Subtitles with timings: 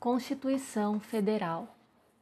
[0.00, 1.74] Constituição Federal.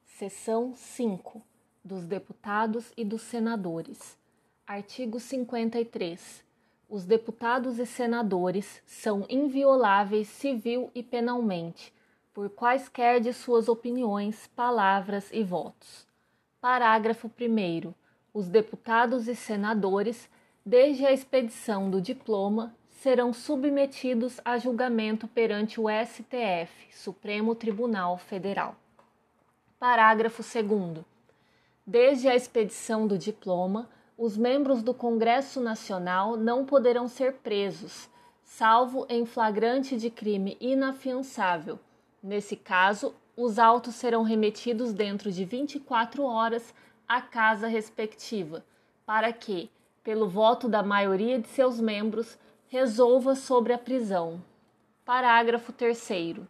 [0.06, 1.42] Seção 5.
[1.84, 4.16] Dos deputados e dos senadores.
[4.66, 6.42] Artigo 53.
[6.88, 11.92] Os deputados e senadores são invioláveis civil e penalmente,
[12.32, 16.06] por quaisquer de suas opiniões, palavras e votos.
[16.58, 17.92] Parágrafo 1.
[18.32, 20.30] Os deputados e senadores,
[20.64, 22.74] desde a expedição do diploma,
[23.06, 28.74] serão submetidos a julgamento perante o STF, Supremo Tribunal Federal.
[29.78, 31.04] Parágrafo 2.
[31.86, 33.88] Desde a expedição do diploma,
[34.18, 38.10] os membros do Congresso Nacional não poderão ser presos,
[38.42, 41.78] salvo em flagrante de crime inafiançável.
[42.20, 46.74] Nesse caso, os autos serão remetidos dentro de 24 horas
[47.06, 48.64] à casa respectiva,
[49.06, 49.70] para que,
[50.02, 52.36] pelo voto da maioria de seus membros,
[52.68, 54.42] resolva sobre a prisão.
[55.04, 56.40] Parágrafo 3.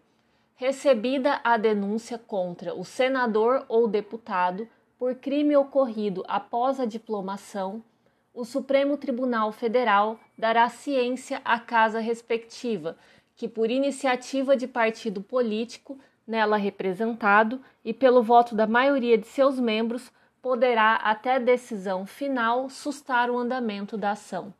[0.54, 4.66] Recebida a denúncia contra o senador ou deputado
[4.98, 7.84] por crime ocorrido após a diplomação,
[8.32, 12.96] o Supremo Tribunal Federal dará ciência à casa respectiva,
[13.34, 19.60] que, por iniciativa de partido político nela representado e pelo voto da maioria de seus
[19.60, 24.54] membros, poderá, até decisão final, sustar o andamento da ação.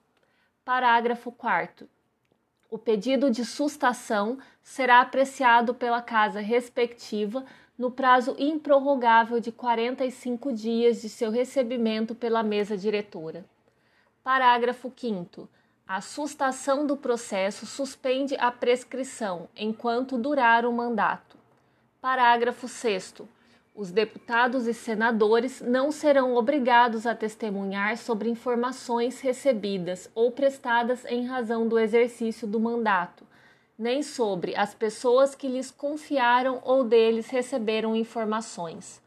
[0.67, 1.89] Parágrafo 4.
[2.69, 7.45] O pedido de sustação será apreciado pela casa respectiva
[7.79, 13.45] no prazo improrrogável de 45 dias de seu recebimento pela mesa diretora.
[14.25, 15.49] Parágrafo 5.
[15.87, 21.39] A sustação do processo suspende a prescrição enquanto durar o mandato.
[22.01, 23.23] Parágrafo 6.
[23.79, 31.27] Os deputados e senadores não serão obrigados a testemunhar sobre informações recebidas ou prestadas em
[31.27, 33.27] razão do exercício do mandato,
[33.79, 39.03] nem sobre as pessoas que lhes confiaram ou deles receberam informações.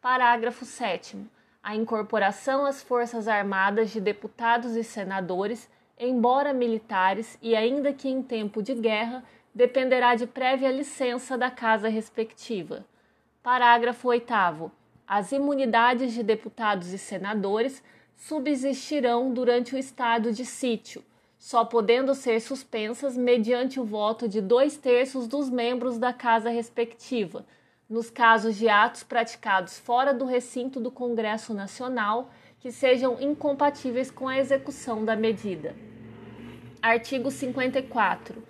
[0.00, 1.18] Parágrafo 7.
[1.60, 5.68] A incorporação às Forças Armadas de deputados e senadores,
[5.98, 11.88] embora militares e ainda que em tempo de guerra, dependerá de prévia licença da casa
[11.88, 12.86] respectiva.
[13.44, 14.72] Parágrafo 8.
[15.06, 17.84] As imunidades de deputados e senadores
[18.16, 21.04] subsistirão durante o estado de sítio,
[21.38, 27.44] só podendo ser suspensas mediante o voto de dois terços dos membros da casa respectiva,
[27.86, 34.26] nos casos de atos praticados fora do recinto do Congresso Nacional que sejam incompatíveis com
[34.26, 35.76] a execução da medida.
[36.80, 38.42] Artigo 54.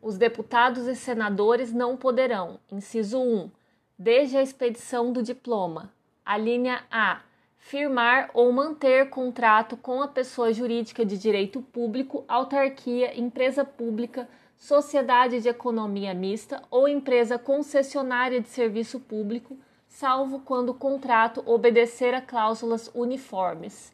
[0.00, 3.50] Os deputados e senadores não poderão, inciso 1,
[3.98, 5.92] desde a expedição do diploma.
[6.24, 7.22] A linha A.
[7.58, 15.40] Firmar ou manter contrato com a pessoa jurídica de direito público, autarquia, empresa pública, sociedade
[15.40, 19.58] de economia mista ou empresa concessionária de serviço público,
[19.88, 23.92] salvo quando o contrato obedecer a cláusulas uniformes.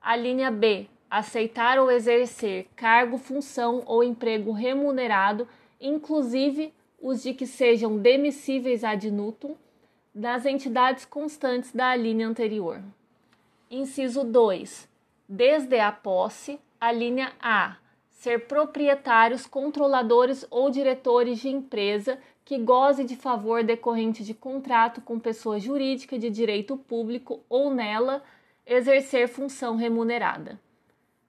[0.00, 0.86] A linha B.
[1.10, 5.48] Aceitar ou exercer cargo, função ou emprego remunerado,
[5.80, 6.72] inclusive
[7.04, 9.54] os de que sejam demissíveis ad nutum
[10.14, 12.80] das entidades constantes da linha anterior.
[13.70, 14.88] Inciso 2.
[15.28, 17.76] Desde a posse, a linha A.
[18.08, 25.18] Ser proprietários, controladores ou diretores de empresa que goze de favor decorrente de contrato com
[25.18, 28.22] pessoa jurídica de direito público ou nela
[28.64, 30.58] exercer função remunerada.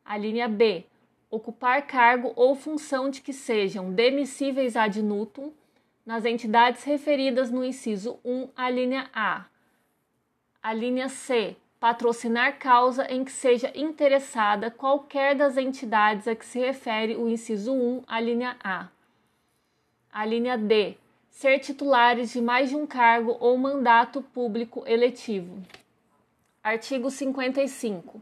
[0.06, 0.86] A linha B.
[1.30, 5.52] Ocupar cargo ou função de que sejam demissíveis ad nutum
[6.06, 9.46] nas entidades referidas no inciso 1, a linha A.
[10.62, 11.56] A linha C.
[11.80, 17.74] Patrocinar causa em que seja interessada qualquer das entidades a que se refere o inciso
[17.74, 18.88] 1, a linha A.
[20.12, 20.96] A linha D.
[21.30, 25.62] Ser titulares de mais de um cargo ou mandato público eletivo.
[26.64, 28.22] Artigo 55.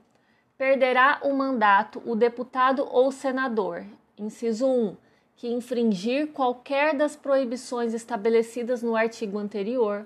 [0.57, 3.85] Perderá o mandato o deputado ou senador.
[4.17, 4.97] Inciso 1
[5.43, 10.05] que infringir qualquer das proibições estabelecidas no artigo anterior.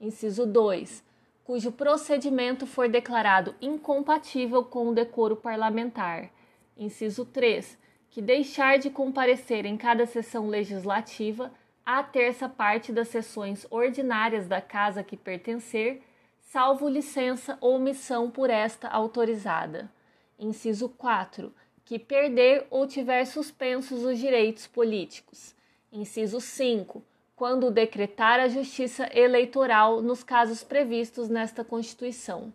[0.00, 1.00] Inciso 2.
[1.44, 6.28] Cujo procedimento for declarado incompatível com o decoro parlamentar.
[6.76, 7.78] Inciso 3.
[8.10, 11.52] Que deixar de comparecer em cada sessão legislativa
[11.86, 16.02] a terça parte das sessões ordinárias da casa que pertencer,
[16.40, 19.88] salvo licença ou missão por esta autorizada.
[20.36, 21.54] Inciso 4
[21.84, 25.54] que perder ou tiver suspensos os direitos políticos.
[25.92, 27.02] Inciso 5.
[27.36, 32.52] Quando decretar a justiça eleitoral nos casos previstos nesta Constituição.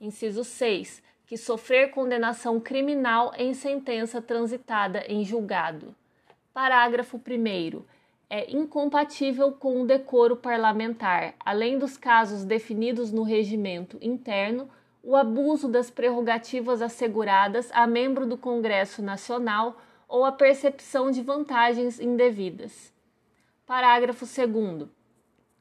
[0.00, 1.02] Inciso 6.
[1.26, 5.94] Que sofrer condenação criminal em sentença transitada em julgado.
[6.52, 7.82] Parágrafo 1.
[8.28, 14.68] é incompatível com o decoro parlamentar, além dos casos definidos no regimento interno,
[15.06, 19.76] o abuso das prerrogativas asseguradas a membro do Congresso Nacional
[20.08, 22.90] ou a percepção de vantagens indevidas.
[23.66, 24.88] Parágrafo 2.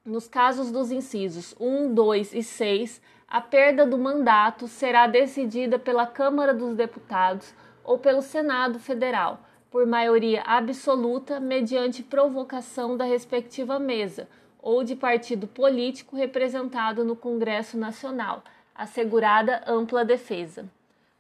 [0.06, 6.08] Nos casos dos incisos 1, 2 e 6, a perda do mandato será decidida pela
[6.08, 7.54] Câmara dos Deputados
[7.84, 14.30] ou pelo Senado Federal, por maioria absoluta, mediante provocação da respectiva mesa
[14.62, 18.42] ou de partido político representado no Congresso Nacional,
[18.76, 20.66] assegurada ampla defesa.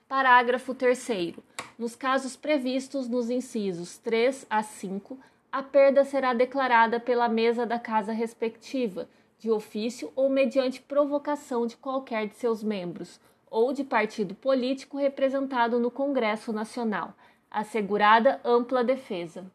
[0.07, 1.35] Parágrafo 3.
[1.77, 5.17] Nos casos previstos nos incisos 3 a 5,
[5.51, 9.07] a perda será declarada pela mesa da casa respectiva,
[9.37, 13.19] de ofício ou mediante provocação de qualquer de seus membros,
[13.49, 17.13] ou de partido político representado no Congresso Nacional,
[17.51, 19.45] assegurada ampla defesa.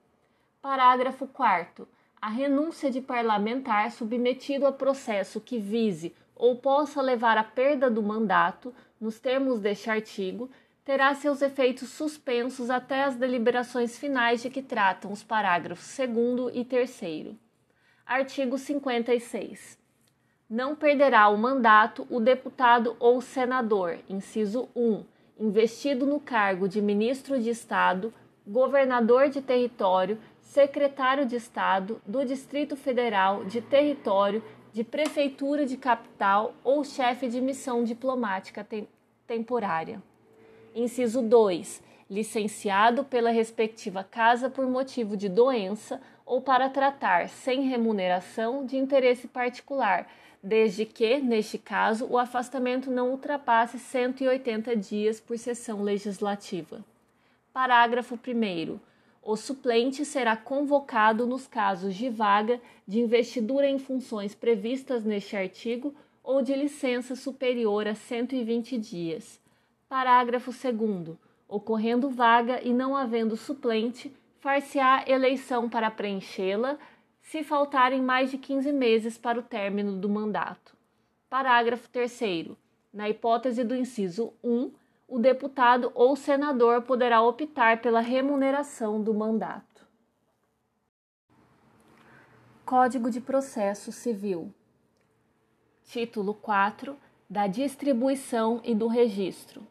[0.63, 1.89] Parágrafo 4.
[2.21, 8.03] A renúncia de parlamentar submetido a processo que vise ou possa levar à perda do
[8.03, 10.49] mandato, nos termos deste artigo,
[10.85, 16.65] terá seus efeitos suspensos até as deliberações finais de que tratam os parágrafos 2 e
[16.65, 17.37] 3.
[18.07, 19.77] Artigo 56.
[20.49, 25.05] Não perderá o mandato o deputado ou senador, inciso 1,
[25.39, 28.15] investido no cargo de ministro de Estado,
[28.47, 34.43] governador de território, secretário de Estado do Distrito Federal, de território,
[34.73, 38.87] de prefeitura de capital ou chefe de missão diplomática te
[39.27, 40.03] temporária.
[40.75, 41.83] Inciso 2.
[42.11, 49.29] Licenciado pela respectiva casa por motivo de doença ou para tratar, sem remuneração, de interesse
[49.29, 50.07] particular,
[50.43, 56.85] desde que, neste caso, o afastamento não ultrapasse 180 dias por sessão legislativa.
[57.53, 58.79] Parágrafo 1.
[59.31, 65.95] O suplente será convocado nos casos de vaga, de investidura em funções previstas neste artigo
[66.25, 69.39] ou de licença superior a 120 dias
[69.87, 71.15] Parágrafo 2.
[71.47, 74.11] Ocorrendo vaga e não havendo suplente,
[74.41, 76.79] far-se-á eleição para preenchê-la,
[77.21, 80.75] se faltarem mais de 15 meses para o término do mandato.
[81.29, 82.53] Parágrafo 3.
[82.91, 84.71] Na hipótese do inciso 1,
[85.09, 89.89] o deputado ou senador poderá optar pela remuneração do mandato.
[92.67, 94.53] Código de Processo Civil.
[95.87, 96.95] Título 4
[97.29, 99.67] da distribuição e do registro.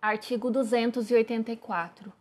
[0.00, 2.12] Artigo 284.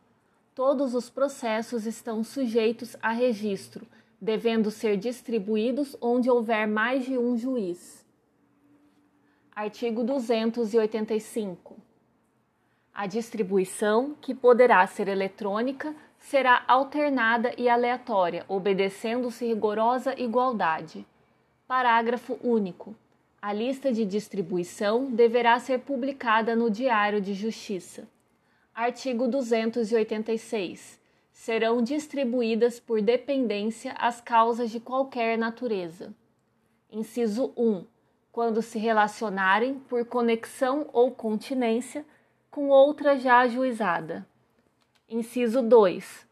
[0.55, 3.85] Todos os processos estão sujeitos a registro,
[4.19, 8.03] devendo ser distribuídos onde houver mais de um juiz.
[9.55, 11.84] Artigo 285.
[12.95, 21.05] A distribuição, que poderá ser eletrônica, será alternada e aleatória, obedecendo-se rigorosa igualdade.
[21.67, 22.95] Parágrafo único.
[23.41, 28.07] A lista de distribuição deverá ser publicada no Diário de Justiça.
[28.73, 30.97] Artigo 286.
[31.33, 36.13] Serão distribuídas por dependência as causas de qualquer natureza.
[36.89, 37.83] Inciso 1.
[38.31, 42.05] Quando se relacionarem por conexão ou continência
[42.55, 44.25] com outra já ajuizada.
[45.09, 46.25] Inciso 2.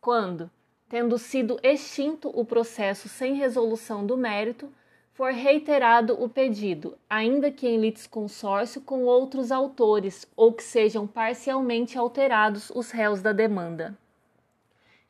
[0.00, 0.50] Quando,
[0.88, 4.72] tendo sido extinto o processo sem resolução do mérito,
[5.12, 11.98] for reiterado o pedido, ainda que em litisconsórcio com outros autores ou que sejam parcialmente
[11.98, 13.94] alterados os réus da demanda.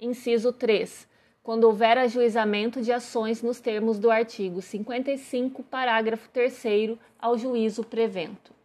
[0.01, 1.07] Inciso 3.
[1.45, 8.59] Quando houver ajuizamento de ações nos termos do artigo 55, parágrafo 3 ao juízo prevento.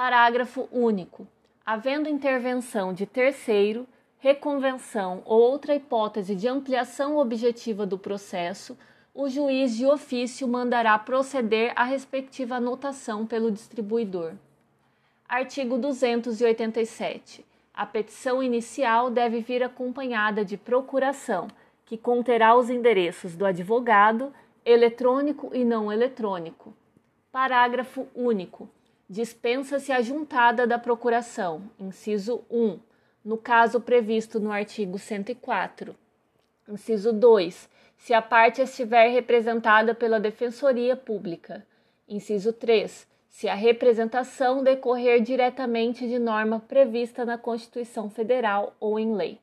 [0.00, 1.28] Parágrafo único.
[1.62, 3.86] Havendo intervenção de terceiro,
[4.18, 8.78] reconvenção ou outra hipótese de ampliação objetiva do processo,
[9.14, 14.32] o juiz de ofício mandará proceder à respectiva anotação pelo distribuidor.
[15.28, 17.44] Artigo 287.
[17.74, 21.46] A petição inicial deve vir acompanhada de procuração,
[21.84, 24.32] que conterá os endereços do advogado,
[24.64, 26.72] eletrônico e não eletrônico.
[27.30, 28.66] Parágrafo único.
[29.10, 32.78] Dispensa-se a juntada da procuração, inciso 1,
[33.24, 35.96] no caso previsto no artigo 104.
[36.68, 41.66] Inciso 2 se a parte estiver representada pela Defensoria Pública.
[42.08, 43.04] Inciso 3.
[43.28, 49.40] Se a representação decorrer diretamente de norma prevista na Constituição Federal ou em lei.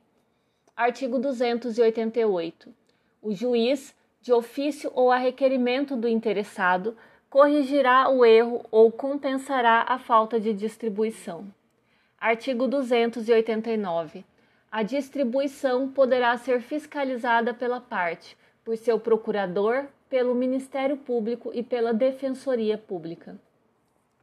[0.74, 2.74] Artigo 288.
[3.20, 6.96] O juiz, de ofício ou a requerimento do interessado,
[7.30, 11.46] corrigirá o erro ou compensará a falta de distribuição.
[12.18, 14.24] Artigo 289.
[14.70, 21.92] A distribuição poderá ser fiscalizada pela parte, por seu procurador, pelo Ministério Público e pela
[21.92, 23.36] Defensoria Pública.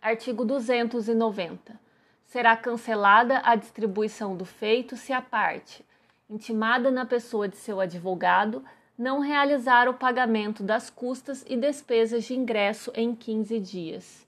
[0.01, 1.79] Artigo 290.
[2.25, 5.85] Será cancelada a distribuição do feito se a parte,
[6.29, 8.63] intimada na pessoa de seu advogado,
[8.97, 14.25] não realizar o pagamento das custas e despesas de ingresso em 15 dias.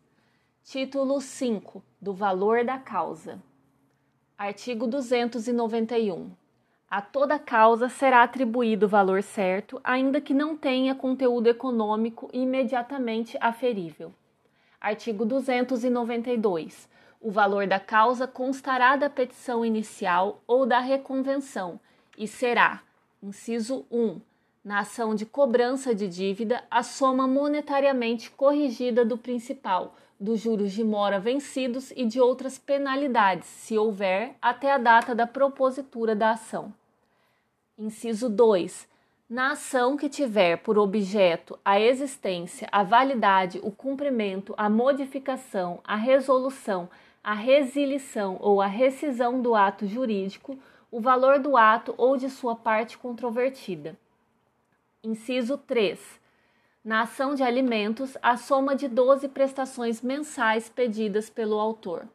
[0.63, 3.39] Título 5 do valor da causa.
[4.37, 6.29] Artigo 291.
[6.89, 13.37] A toda causa será atribuído o valor certo, ainda que não tenha conteúdo econômico imediatamente
[13.39, 14.13] aferível.
[14.79, 16.89] Artigo 292.
[17.19, 21.79] O valor da causa constará da petição inicial ou da reconvenção
[22.17, 22.81] e será,
[23.23, 24.21] inciso 1,
[24.67, 30.83] na ação de cobrança de dívida, a soma monetariamente corrigida do principal dos juros de
[30.83, 36.73] mora vencidos e de outras penalidades, se houver, até a data da propositura da ação.
[37.77, 38.89] Inciso 2.
[39.29, 45.95] Na ação que tiver por objeto a existência, a validade, o cumprimento, a modificação, a
[45.95, 46.89] resolução,
[47.23, 50.59] a resilição ou a rescisão do ato jurídico,
[50.91, 53.97] o valor do ato ou de sua parte controvertida.
[55.03, 55.99] Inciso 3
[56.87, 62.07] na ação de alimentos a soma de 12 prestações mensais pedidas pelo autor.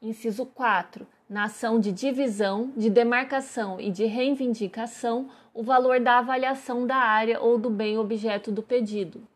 [0.00, 1.04] Inciso 4.
[1.28, 7.40] Na ação de divisão, de demarcação e de reivindicação, o valor da avaliação da área
[7.40, 9.26] ou do bem objeto do pedido.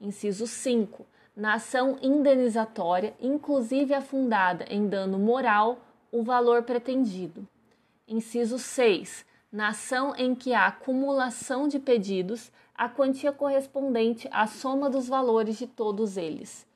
[0.00, 1.04] Inciso 5.
[1.36, 5.78] Na ação indenizatória, inclusive afundada em dano moral,
[6.10, 7.46] o valor pretendido.
[8.08, 9.26] Inciso 6.
[9.50, 15.56] Na ação em que há acumulação de pedidos, a quantia correspondente à soma dos valores
[15.56, 16.66] de todos eles.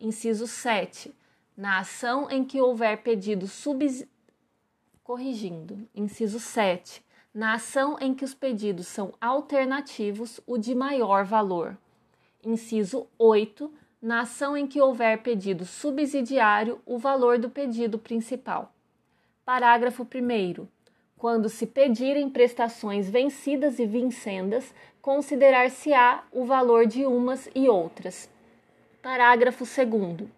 [0.00, 1.14] Inciso 7.
[1.54, 4.06] Na ação em que houver pedido subs...
[5.02, 5.86] corrigindo.
[5.94, 7.04] Inciso 7.
[7.32, 11.76] Na ação em que os pedidos são alternativos, o de maior valor.
[12.42, 13.70] Inciso 8.
[14.00, 18.72] Na ação em que houver pedido subsidiário, o valor do pedido principal.
[19.44, 20.66] Parágrafo 1
[21.24, 28.28] quando se pedirem prestações vencidas e vincendas, considerar-se-á o valor de umas e outras.
[29.02, 30.28] Parágrafo 2.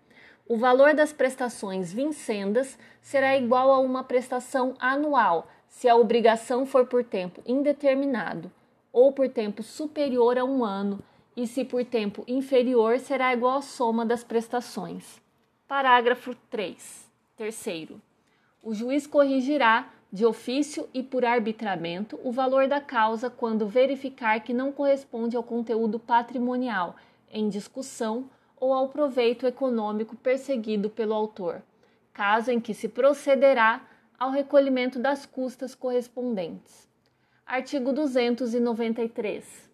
[0.48, 6.86] O valor das prestações vincendas será igual a uma prestação anual, se a obrigação for
[6.86, 8.48] por tempo indeterminado
[8.92, 11.00] ou por tempo superior a um ano,
[11.36, 15.20] e se por tempo inferior será igual à soma das prestações.
[15.66, 17.10] Parágrafo 3.
[17.36, 18.00] Terceiro.
[18.62, 24.54] O juiz corrigirá de ofício e por arbitramento, o valor da causa quando verificar que
[24.54, 26.96] não corresponde ao conteúdo patrimonial
[27.30, 31.60] em discussão ou ao proveito econômico perseguido pelo autor,
[32.12, 33.82] caso em que se procederá
[34.18, 36.88] ao recolhimento das custas correspondentes.
[37.44, 39.70] Artigo 293.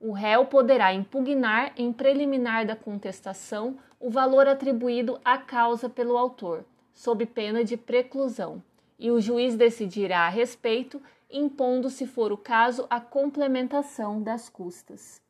[0.00, 6.64] O réu poderá impugnar em preliminar da contestação o valor atribuído à causa pelo autor,
[6.92, 8.62] sob pena de preclusão
[9.00, 15.22] e o juiz decidirá a respeito, impondo, se for o caso, a complementação das custas.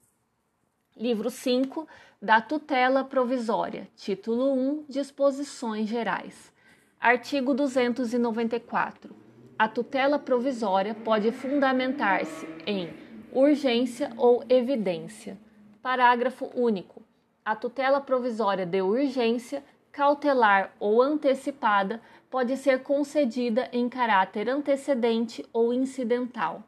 [0.97, 1.87] Livro 5
[2.21, 6.53] da Tutela Provisória, Título 1 Disposições Gerais.
[7.01, 9.15] Artigo 294.
[9.57, 12.93] A tutela provisória pode fundamentar-se em
[13.33, 15.39] urgência ou evidência.
[15.81, 17.03] Parágrafo único.
[17.45, 19.63] A tutela provisória de urgência,
[19.93, 22.01] cautelar ou antecipada
[22.31, 26.63] pode ser concedida em caráter antecedente ou incidental.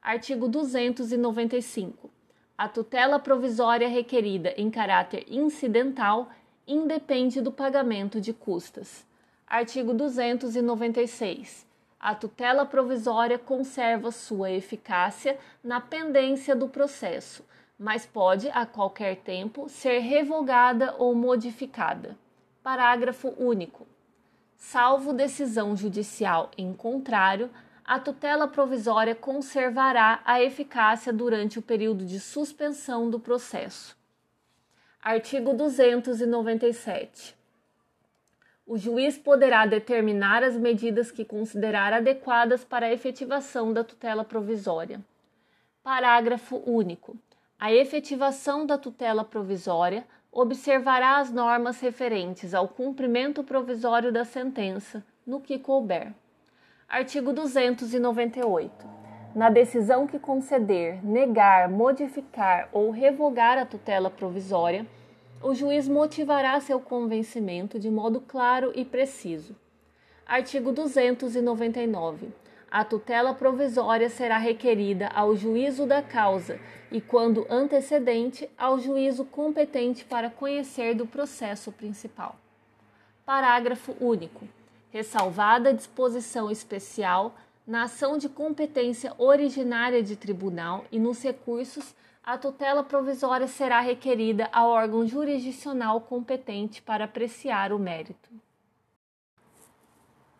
[0.00, 2.08] Artigo 295.
[2.56, 6.30] A tutela provisória requerida em caráter incidental
[6.66, 9.04] independe do pagamento de custas.
[9.44, 11.66] Artigo 296.
[11.98, 17.44] A tutela provisória conserva sua eficácia na pendência do processo,
[17.76, 22.16] mas pode, a qualquer tempo, ser revogada ou modificada.
[22.62, 23.86] Parágrafo único
[24.62, 27.50] salvo decisão judicial em contrário,
[27.84, 33.96] a tutela provisória conservará a eficácia durante o período de suspensão do processo.
[35.02, 37.36] Artigo 297.
[38.64, 45.00] O juiz poderá determinar as medidas que considerar adequadas para a efetivação da tutela provisória.
[45.82, 47.16] Parágrafo único.
[47.58, 55.38] A efetivação da tutela provisória observará as normas referentes ao cumprimento provisório da sentença, no
[55.38, 56.14] que couber.
[56.88, 58.72] Artigo 298.
[59.34, 64.86] Na decisão que conceder, negar, modificar ou revogar a tutela provisória,
[65.42, 69.54] o juiz motivará seu convencimento de modo claro e preciso.
[70.26, 72.41] Artigo 299.
[72.72, 76.58] A tutela provisória será requerida ao juízo da causa
[76.90, 82.34] e, quando antecedente, ao juízo competente para conhecer do processo principal.
[83.26, 84.48] Parágrafo único.
[84.90, 87.34] Ressalvada a disposição especial
[87.66, 94.48] na ação de competência originária de tribunal e nos recursos, a tutela provisória será requerida
[94.50, 98.30] ao órgão jurisdicional competente para apreciar o mérito.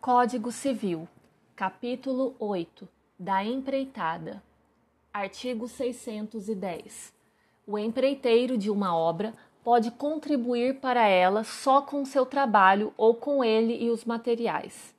[0.01, 1.07] Código Civil,
[1.63, 2.85] capítulo 8
[3.17, 4.43] da empreitada.
[5.13, 7.13] Artigo 610.
[7.65, 13.41] O empreiteiro de uma obra pode contribuir para ela só com seu trabalho ou com
[13.41, 14.93] ele e os materiais.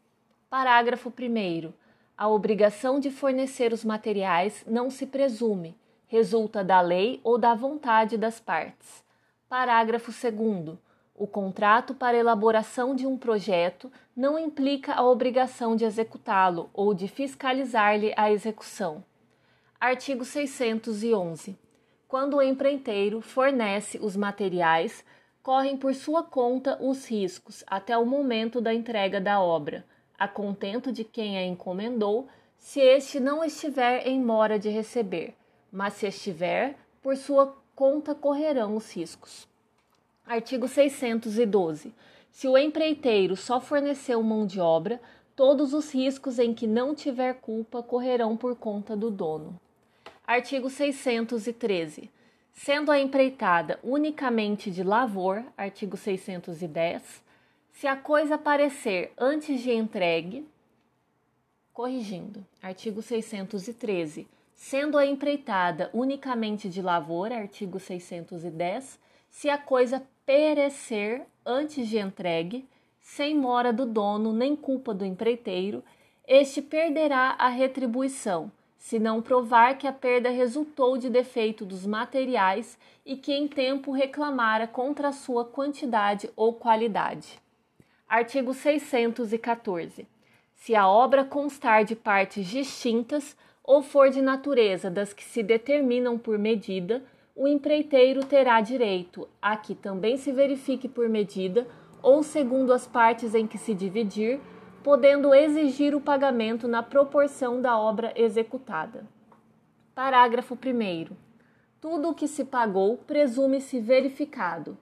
[0.48, 1.70] Parágrafo 1.
[2.16, 8.16] A obrigação de fornecer os materiais não se presume, resulta da lei ou da vontade
[8.16, 9.04] das partes.
[9.50, 10.78] Parágrafo 2.
[11.14, 17.06] O contrato para elaboração de um projeto não implica a obrigação de executá-lo ou de
[17.06, 19.04] fiscalizar-lhe a execução.
[19.80, 21.58] Artigo 611
[22.14, 25.04] quando o empreiteiro fornece os materiais,
[25.42, 29.84] correm por sua conta os riscos até o momento da entrega da obra,
[30.16, 35.34] a contento de quem a encomendou, se este não estiver em mora de receber,
[35.72, 39.48] mas se estiver, por sua conta correrão os riscos.
[40.26, 41.92] Artigo 612.
[42.30, 45.00] Se o empreiteiro só forneceu mão de obra,
[45.36, 49.60] todos os riscos em que não tiver culpa correrão por conta do dono.
[50.26, 52.10] Artigo 613.
[52.52, 57.22] Sendo a empreitada unicamente de lavor, artigo 610,
[57.72, 60.46] se a coisa aparecer antes de entregue,
[61.72, 71.22] corrigindo, artigo 613, sendo a empreitada unicamente de lavor, artigo 610, se a coisa perecer
[71.44, 72.66] antes de entregue,
[73.00, 75.82] sem mora do dono nem culpa do empreiteiro,
[76.26, 78.50] este perderá a retribuição
[78.84, 83.92] se não provar que a perda resultou de defeito dos materiais e que em tempo
[83.92, 87.40] reclamara contra a sua quantidade ou qualidade.
[88.06, 90.06] Artigo 614.
[90.54, 96.18] Se a obra constar de partes distintas ou for de natureza das que se determinam
[96.18, 97.02] por medida,
[97.34, 101.66] o empreiteiro terá direito a que também se verifique por medida
[102.02, 104.40] ou segundo as partes em que se dividir
[104.84, 109.06] podendo exigir o pagamento na proporção da obra executada.
[109.94, 111.16] Parágrafo 1.
[111.80, 114.76] Tudo o que se pagou presume-se verificado.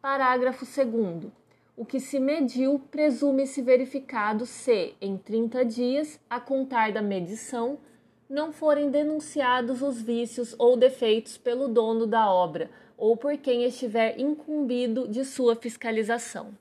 [0.00, 1.32] Parágrafo 2.
[1.76, 7.78] O que se mediu presume-se verificado se, em 30 dias, a contar da medição,
[8.28, 14.18] não forem denunciados os vícios ou defeitos pelo dono da obra ou por quem estiver
[14.18, 16.52] incumbido de sua fiscalização.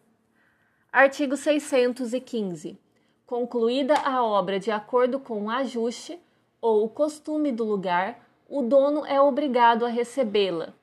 [0.92, 2.80] Artigo 615
[3.28, 6.18] concluída a obra de acordo com o ajuste
[6.62, 10.74] ou o costume do lugar, o dono é obrigado a recebê-la.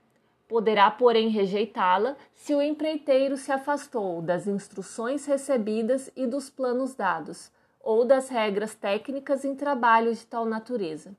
[0.47, 7.51] Poderá, porém, rejeitá-la se o empreiteiro se afastou das instruções recebidas e dos planos dados,
[7.85, 11.15] ou das regras técnicas em trabalho de tal natureza.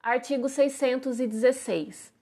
[0.00, 2.12] Artigo 616.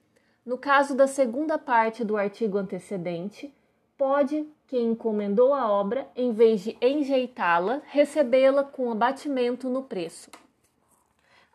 [0.43, 3.53] No caso da segunda parte do artigo antecedente,
[3.95, 10.29] pode quem encomendou a obra, em vez de enjeitá-la, recebê-la com abatimento no preço.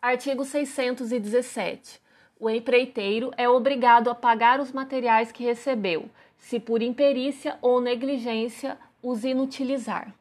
[0.01, 2.01] Artigo 617.
[2.39, 8.77] O empreiteiro é obrigado a pagar os materiais que recebeu, se por imperícia ou negligência
[9.01, 10.13] os inutilizar.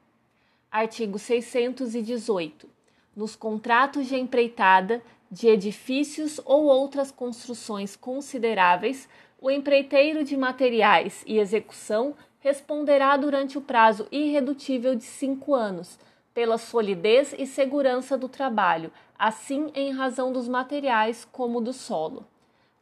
[0.72, 2.66] Artigo 618.
[3.14, 9.06] Nos contratos de empreitada de edifícios ou outras construções consideráveis,
[9.38, 15.98] o empreiteiro de materiais e execução responderá durante o prazo irredutível de cinco anos,
[16.32, 22.24] pela solidez e segurança do trabalho, assim em razão dos materiais como do solo.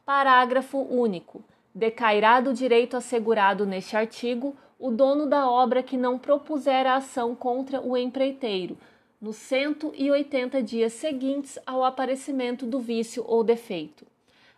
[0.05, 1.43] Parágrafo único.
[1.75, 7.35] Decairá do direito assegurado neste artigo o dono da obra que não propuser a ação
[7.35, 8.75] contra o empreiteiro,
[9.21, 14.07] nos 180 dias seguintes ao aparecimento do vício ou defeito.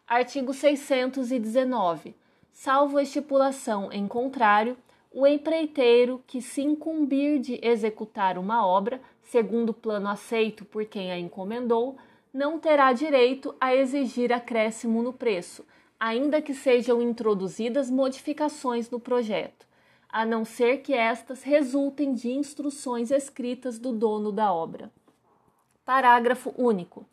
[0.08, 2.16] Artigo 619.
[2.54, 4.78] Salvo estipulação em contrário,
[5.12, 11.12] o empreiteiro que se incumbir de executar uma obra, segundo o plano aceito por quem
[11.12, 11.98] a encomendou,
[12.34, 15.66] não terá direito a exigir acréscimo no preço,
[16.00, 19.68] ainda que sejam introduzidas modificações no projeto,
[20.14, 24.92] a não ser que estas resultem de instruções escritas do dono da obra.
[25.84, 27.04] Parágrafo único.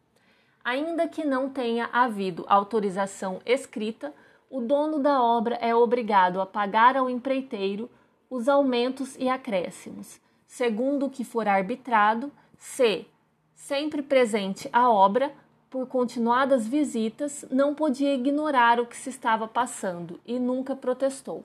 [0.62, 4.12] Ainda que não tenha havido autorização escrita,
[4.50, 7.88] o dono da obra é obrigado a pagar ao empreiteiro
[8.28, 13.06] os aumentos e acréscimos, segundo o que for arbitrado, c.
[13.54, 15.32] sempre presente à obra,
[15.70, 21.42] por continuadas visitas, não podia ignorar o que se estava passando e nunca protestou.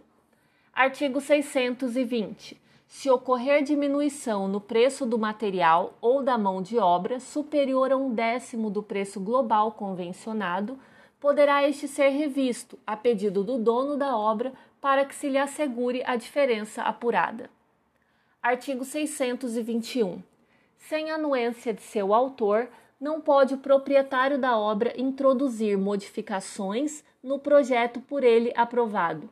[0.75, 2.61] Artigo 620.
[2.85, 8.13] Se ocorrer diminuição no preço do material ou da mão de obra superior a um
[8.13, 10.77] décimo do preço global convencionado,
[11.17, 16.03] poderá este ser revisto, a pedido do dono da obra, para que se lhe assegure
[16.05, 17.49] a diferença apurada.
[18.43, 20.21] Artigo 621.
[20.77, 22.67] Sem anuência de seu autor,
[22.99, 29.29] não pode o proprietário da obra introduzir modificações no projeto por ele aprovado,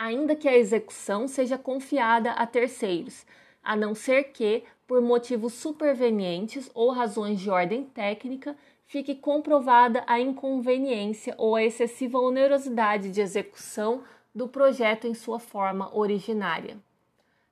[0.00, 3.26] ainda que a execução seja confiada a terceiros,
[3.62, 10.18] a não ser que, por motivos supervenientes ou razões de ordem técnica, fique comprovada a
[10.18, 14.02] inconveniência ou a excessiva onerosidade de execução
[14.34, 16.78] do projeto em sua forma originária.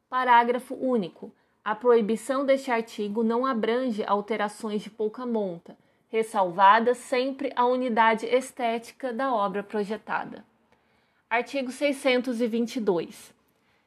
[0.09, 1.31] Parágrafo único.
[1.63, 5.77] A proibição deste artigo não abrange alterações de pouca monta,
[6.09, 10.48] ressalvada sempre a unidade estética da obra projetada.
[11.31, 13.35] Artigo 622.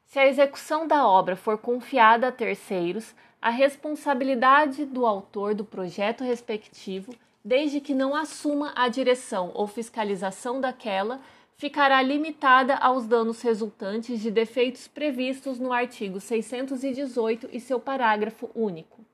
[0.06, 6.22] Se a execução da obra for confiada a terceiros, a responsabilidade do autor do projeto
[6.22, 7.12] respectivo,
[7.44, 11.20] desde que não assuma a direção ou fiscalização daquela,
[11.56, 19.04] ficará limitada aos danos resultantes de defeitos previstos no artigo 618 e seu parágrafo único.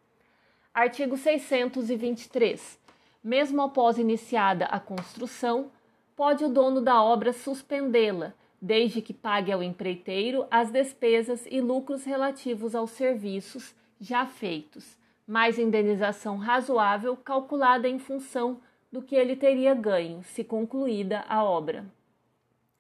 [0.75, 2.79] Artigo 623.
[3.25, 5.71] Mesmo após iniciada a construção,
[6.19, 12.03] pode o dono da obra suspendê-la, desde que pague ao empreiteiro as despesas e lucros
[12.03, 19.77] relativos aos serviços já feitos, mais indenização razoável calculada em função do que ele teria
[19.77, 21.87] ganho se concluída a obra.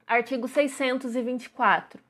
[0.04, 2.00] Artigo 624.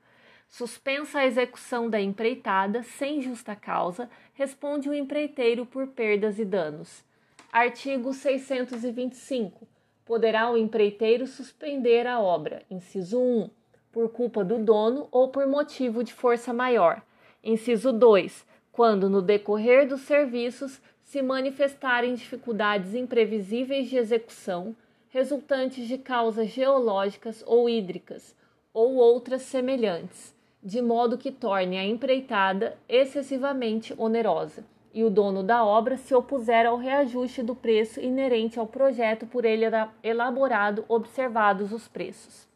[0.47, 7.05] Suspensa a execução da empreitada sem justa causa, responde o empreiteiro por perdas e danos.
[7.51, 9.67] Artigo 625
[10.09, 13.47] poderá o empreiteiro suspender a obra, inciso 1,
[13.91, 17.03] por culpa do dono ou por motivo de força maior.
[17.43, 24.75] Inciso 2, quando no decorrer dos serviços se manifestarem dificuldades imprevisíveis de execução,
[25.09, 28.35] resultantes de causas geológicas ou hídricas,
[28.73, 35.63] ou outras semelhantes, de modo que torne a empreitada excessivamente onerosa e o dono da
[35.63, 39.65] obra se opuser ao reajuste do preço inerente ao projeto por ele
[40.01, 42.47] elaborado, observados os preços.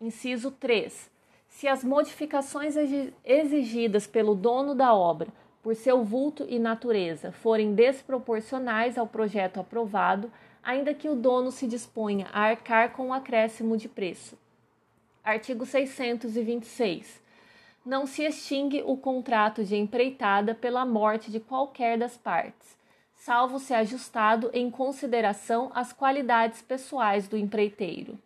[0.00, 1.10] Inciso 3.
[1.48, 2.74] Se as modificações
[3.24, 5.28] exigidas pelo dono da obra,
[5.62, 10.30] por seu vulto e natureza, forem desproporcionais ao projeto aprovado,
[10.62, 14.38] ainda que o dono se disponha a arcar com o acréscimo de preço.
[15.24, 17.27] Artigo 626
[17.88, 22.76] não se extingue o contrato de empreitada pela morte de qualquer das partes,
[23.14, 28.18] salvo se ajustado em consideração às qualidades pessoais do empreiteiro.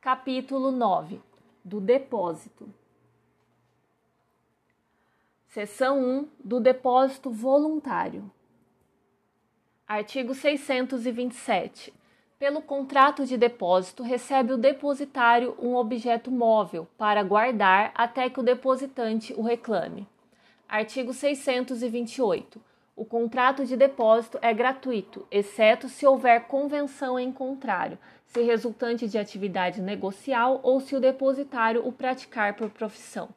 [0.00, 1.20] Capítulo 9
[1.64, 2.72] do depósito.
[5.48, 8.30] Seção 1 do depósito voluntário.
[9.84, 11.92] Artigo 627
[12.38, 18.42] pelo contrato de depósito, recebe o depositário um objeto móvel para guardar até que o
[18.42, 20.06] depositante o reclame.
[20.68, 22.60] Artigo 628.
[22.94, 29.18] O contrato de depósito é gratuito, exceto se houver convenção em contrário, se resultante de
[29.18, 33.28] atividade negocial ou se o depositário o praticar por profissão.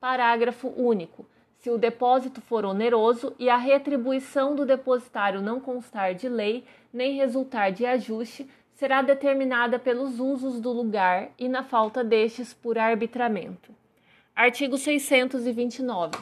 [0.00, 1.26] Parágrafo único.
[1.58, 7.14] Se o depósito for oneroso e a retribuição do depositário não constar de lei, nem
[7.14, 13.74] resultar de ajuste, será determinada pelos usos do lugar e, na falta destes, por arbitramento.
[14.34, 16.16] Artigo 629.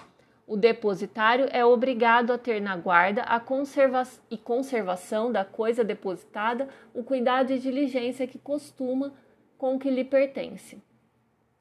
[0.46, 6.68] O depositário é obrigado a ter na guarda a conserva e conservação da coisa depositada
[6.92, 9.12] o cuidado e diligência que costuma
[9.56, 10.82] com que lhe pertence,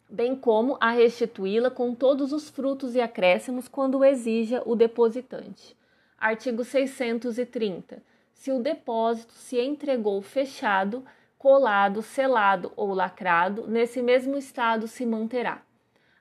[0.09, 5.77] bem como a restituí-la com todos os frutos e acréscimos quando exija o depositante.
[6.17, 8.01] Artigo 630
[8.39, 11.03] se o depósito se entregou fechado,
[11.37, 15.61] colado, selado ou lacrado, nesse mesmo estado se manterá.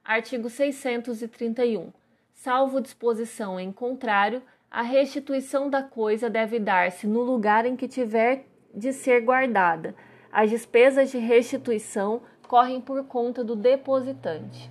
[0.05, 1.93] Artigo 631.
[2.35, 8.47] Salvo disposição em contrário, a restituição da coisa deve dar-se no lugar em que tiver
[8.75, 9.95] de ser guardada.
[10.33, 14.69] As despesas de restituição correm por conta do depositante.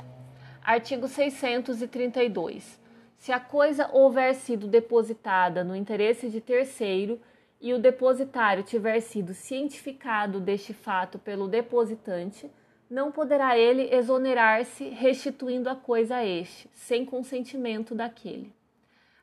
[0.61, 2.77] Artigo 632.
[3.15, 7.17] Se a coisa houver sido depositada no interesse de terceiro,
[7.59, 12.49] e o depositário tiver sido cientificado deste fato pelo depositante,
[12.89, 18.53] não poderá ele exonerar-se restituindo a coisa a este, sem consentimento daquele.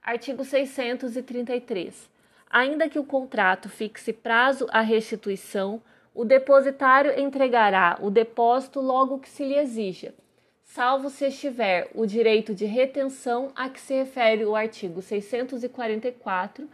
[0.03, 2.11] Artigo 633.
[2.51, 5.81] Ainda que o contrato fixe prazo à restituição,
[6.15, 10.15] o depositário entregará o depósito logo que se lhe exija,
[10.63, 16.69] salvo se estiver o direito de retenção a que se refere o artigo 644,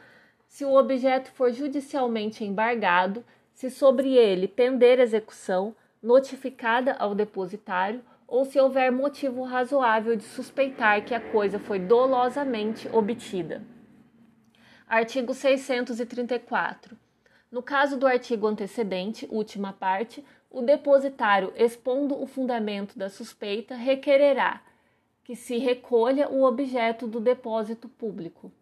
[0.51, 8.45] se o objeto for judicialmente embargado, se sobre ele pender execução, notificada ao depositário ou
[8.45, 13.63] se houver motivo razoável de suspeitar que a coisa foi dolosamente obtida.
[14.89, 16.97] Artigo 634.
[17.51, 24.61] No caso do artigo antecedente, última parte, o depositário, expondo o fundamento da suspeita, requererá
[25.23, 28.53] que se recolha o objeto do depósito público.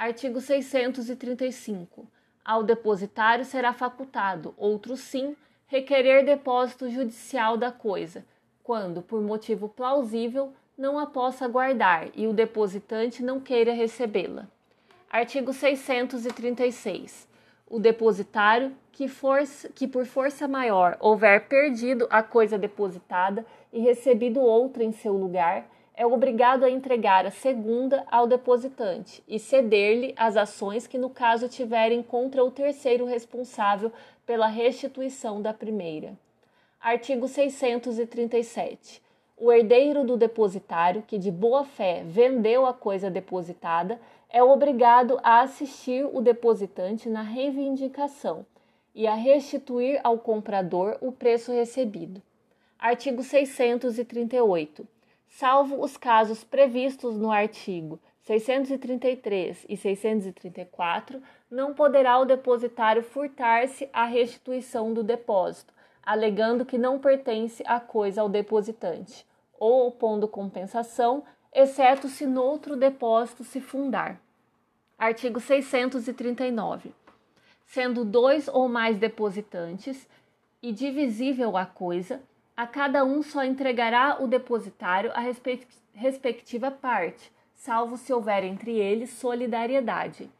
[0.00, 2.06] Artigo 635.
[2.42, 5.36] Ao depositário será facultado, outro sim,
[5.66, 8.24] requerer depósito judicial da coisa,
[8.64, 14.48] quando, por motivo plausível, não a possa guardar e o depositante não queira recebê-la.
[15.10, 17.28] Artigo 636.
[17.68, 19.04] O depositário que,
[19.74, 25.68] que por força maior houver perdido a coisa depositada e recebido outra em seu lugar,
[25.94, 31.48] é obrigado a entregar a segunda ao depositante e ceder-lhe as ações que, no caso,
[31.48, 33.92] tiverem contra o terceiro responsável
[34.24, 36.14] pela restituição da primeira.
[36.80, 39.02] Artigo 637.
[39.36, 45.40] O herdeiro do depositário que de boa fé vendeu a coisa depositada é obrigado a
[45.40, 48.46] assistir o depositante na reivindicação
[48.94, 52.22] e a restituir ao comprador o preço recebido.
[52.78, 54.86] Artigo 638.
[55.30, 64.04] Salvo os casos previstos no artigo 633 e 634, não poderá o depositário furtar-se à
[64.04, 69.26] restituição do depósito, alegando que não pertence a coisa ao depositante,
[69.58, 74.20] ou opondo compensação, exceto se noutro depósito se fundar.
[74.98, 76.92] Artigo 639.
[77.64, 80.08] Sendo dois ou mais depositantes
[80.62, 82.20] e divisível a coisa,
[82.60, 85.20] a cada um só entregará o depositário a
[85.94, 90.30] respectiva parte, salvo se houver entre eles solidariedade.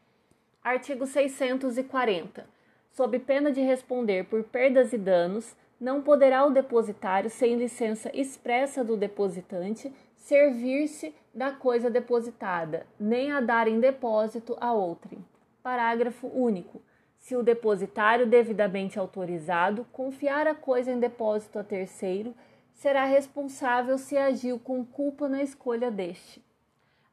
[0.63, 2.45] Artigo 640.
[2.91, 8.83] Sob pena de responder por perdas e danos, não poderá o depositário, sem licença expressa
[8.83, 15.25] do depositante, servir-se da coisa depositada, nem a dar em depósito a outrem.
[15.63, 16.83] Parágrafo único.
[17.21, 22.33] Se o depositário devidamente autorizado confiar a coisa em depósito a terceiro,
[22.73, 26.43] será responsável se agiu com culpa na escolha deste.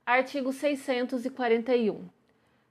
[0.07, 2.09] Artigo 641.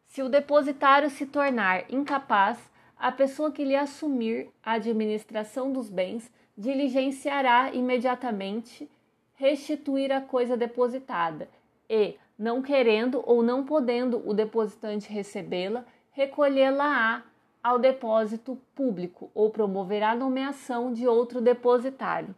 [0.07, 2.57] Se o depositário se tornar incapaz,
[2.97, 8.89] a pessoa que lhe assumir a administração dos bens diligenciará imediatamente
[9.35, 11.47] restituir a coisa depositada
[11.87, 15.85] e, não querendo ou não podendo o depositante recebê-la,
[16.17, 17.21] recolhê-la-á
[17.63, 22.33] ao depósito público ou promoverá a nomeação de outro depositário.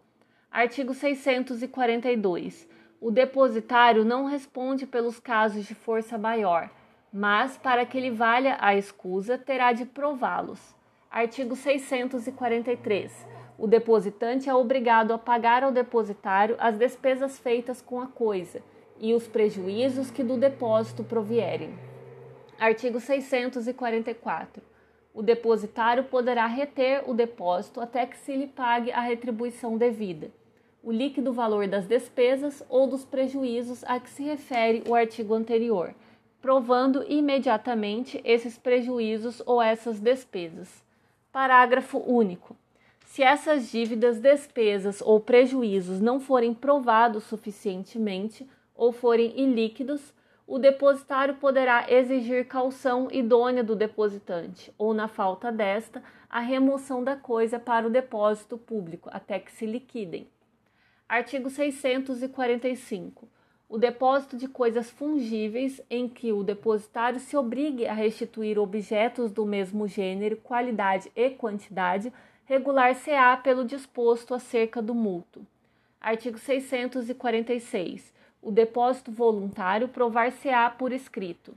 [0.51, 2.67] Artigo 642
[3.01, 6.69] o depositário não responde pelos casos de força maior,
[7.13, 10.75] mas para que ele valha a escusa, terá de prová-los.
[11.09, 13.25] Artigo 643.
[13.57, 18.61] O depositante é obrigado a pagar ao depositário as despesas feitas com a coisa
[18.99, 21.88] e os prejuízos que do depósito provierem.
[22.59, 24.61] Artigo 644.
[25.13, 30.29] O depositário poderá reter o depósito até que se lhe pague a retribuição devida
[30.81, 35.93] o líquido valor das despesas ou dos prejuízos a que se refere o artigo anterior,
[36.41, 40.83] provando imediatamente esses prejuízos ou essas despesas.
[41.31, 42.55] Parágrafo único.
[43.05, 50.13] Se essas dívidas, despesas ou prejuízos não forem provados suficientemente ou forem ilíquidos,
[50.49, 57.15] o depositário poderá exigir calção idônea do depositante, ou, na falta desta, a remoção da
[57.15, 60.27] coisa para o depósito público até que se liquidem.
[61.07, 63.27] Artigo 645.
[63.69, 69.45] O depósito de coisas fungíveis em que o depositário se obrigue a restituir objetos do
[69.45, 72.11] mesmo gênero, qualidade e quantidade,
[72.45, 75.45] regular-se-á pelo disposto acerca do multo.
[76.01, 78.17] Artigo 646.
[78.41, 81.55] O depósito voluntário provar-se-á por escrito.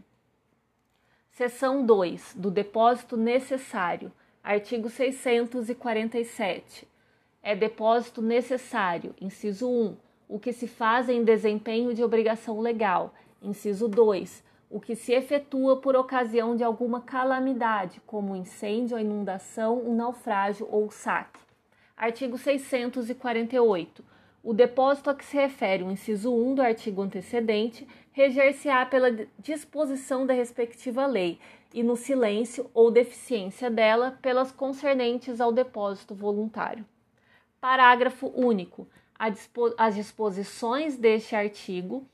[1.30, 2.34] Seção 2.
[2.36, 4.12] Do depósito necessário.
[4.42, 6.92] Artigo 647
[7.42, 9.96] é depósito necessário, inciso 1,
[10.28, 15.76] o que se faz em desempenho de obrigação legal, inciso 2, o que se efetua
[15.76, 21.40] por ocasião de alguma calamidade, como incêndio, inundação, um naufrágio ou saque.
[21.96, 24.04] Artigo 648.
[24.44, 30.26] O depósito a que se refere o inciso 1 do artigo antecedente reger-se-á pela disposição
[30.26, 31.38] da respectiva lei
[31.72, 36.84] e no silêncio ou deficiência dela pelas concernentes ao depósito voluntário.
[37.60, 38.88] Parágrafo único.
[39.78, 42.04] As disposições deste artigo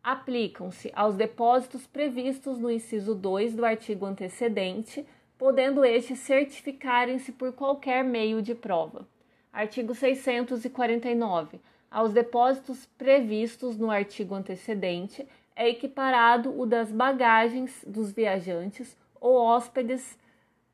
[0.00, 5.04] aplicam-se aos depósitos previstos no inciso 2 do artigo antecedente,
[5.36, 9.08] podendo estes certificarem-se por qualquer meio de prova.
[9.52, 11.60] Artigo 649.
[11.90, 20.18] Aos depósitos previstos no artigo antecedente é equiparado o das bagagens dos viajantes ou hóspedes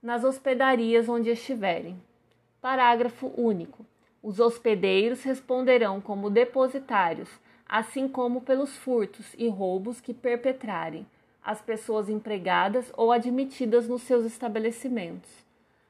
[0.02, 1.96] nas hospedarias onde estiverem.
[2.60, 3.86] Parágrafo único.
[4.22, 7.28] Os hospedeiros responderão como depositários
[7.66, 11.06] assim como pelos furtos e roubos que perpetrarem
[11.42, 15.30] as pessoas empregadas ou admitidas nos seus estabelecimentos.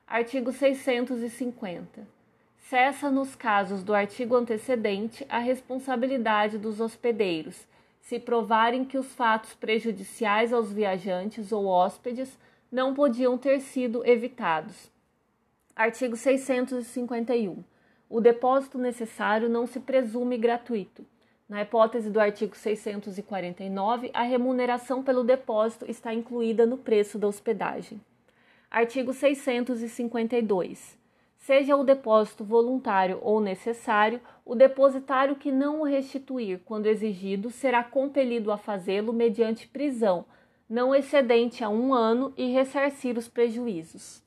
[0.07, 2.07] Artigo 650.
[2.69, 7.67] Cessa nos casos do artigo antecedente a responsabilidade dos hospedeiros,
[8.01, 12.39] se provarem que os fatos prejudiciais aos viajantes ou hóspedes
[12.71, 14.91] não podiam ter sido evitados.
[15.75, 17.63] Artigo 651.
[18.09, 21.05] O depósito necessário não se presume gratuito
[21.49, 28.01] na hipótese do artigo 649, a remuneração pelo depósito está incluída no preço da hospedagem.
[28.71, 31.04] Artigo 652.
[31.45, 37.85] Seja o depósito voluntário ou necessário, o depositário que não o restituir quando exigido será
[37.85, 40.25] compelido a fazê-lo mediante prisão,
[40.67, 44.23] não excedente a um ano, e ressarcir os prejuízos.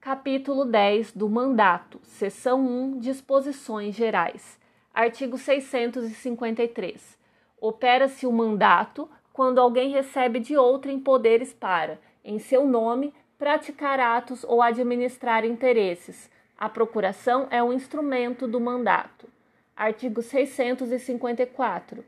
[0.00, 4.60] Capítulo 10 do Mandato, Seção 1 Disposições Gerais.
[4.94, 7.18] Artigo 653.
[7.60, 14.44] Opera-se o mandato quando alguém recebe de outrem poderes para, em seu nome, praticar atos
[14.44, 16.30] ou administrar interesses.
[16.56, 19.28] A procuração é um instrumento do mandato.
[19.76, 22.04] Artigo 654.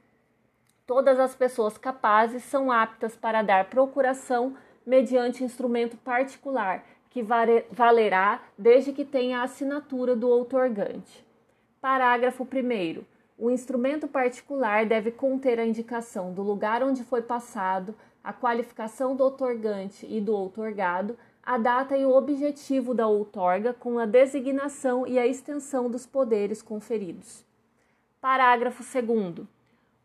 [0.86, 8.92] Todas as pessoas capazes são aptas para dar procuração mediante instrumento particular, que valerá desde
[8.92, 11.26] que tenha a assinatura do outorgante.
[11.80, 13.02] Parágrafo 1.
[13.36, 17.94] O instrumento particular deve conter a indicação do lugar onde foi passado,
[18.26, 24.00] a qualificação do outorgante e do outorgado, a data e o objetivo da outorga, com
[24.00, 27.44] a designação e a extensão dos poderes conferidos.
[28.20, 29.46] Parágrafo 2.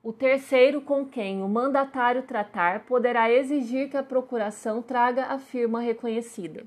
[0.03, 5.81] O terceiro com quem o mandatário tratar poderá exigir que a procuração traga a firma
[5.81, 6.65] reconhecida.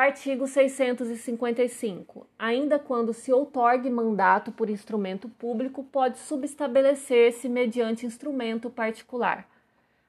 [0.00, 2.28] Artigo 655.
[2.38, 9.44] Ainda quando se outorgue mandato por instrumento público, pode subestabelecer-se mediante instrumento particular.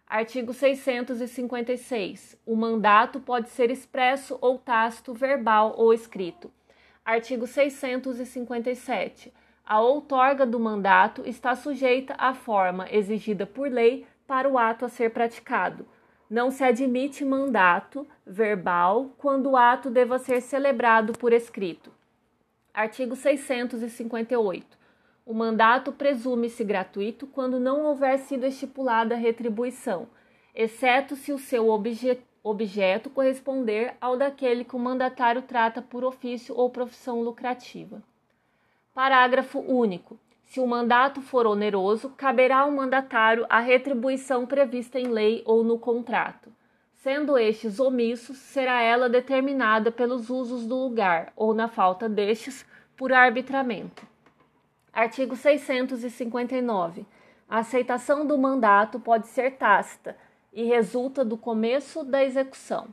[0.05, 2.37] Artigo 656.
[2.45, 6.51] O mandato pode ser expresso ou tácito, verbal ou escrito.
[7.03, 9.33] Artigo 657.
[9.65, 14.89] A outorga do mandato está sujeita à forma exigida por lei para o ato a
[14.89, 15.83] ser praticado
[16.29, 21.91] não se admite mandato verbal quando o ato deva ser celebrado por escrito.
[22.71, 24.77] Artigo 658.
[25.25, 30.07] O mandato presume-se gratuito quando não houver sido estipulada retribuição,
[30.53, 36.55] exceto se o seu obje objeto corresponder ao daquele que o mandatário trata por ofício
[36.55, 38.01] ou profissão lucrativa.
[38.93, 40.17] Parágrafo único.
[40.49, 45.77] Se o mandato for oneroso, caberá ao mandatário a retribuição prevista em lei ou no
[45.77, 46.51] contrato.
[46.95, 52.65] Sendo estes omissos, será ela determinada pelos usos do lugar ou, na falta destes,
[52.97, 54.07] por arbitramento.
[54.91, 57.05] Artigo 659.
[57.47, 60.17] A aceitação do mandato pode ser tácita
[60.51, 62.87] e resulta do começo da execução.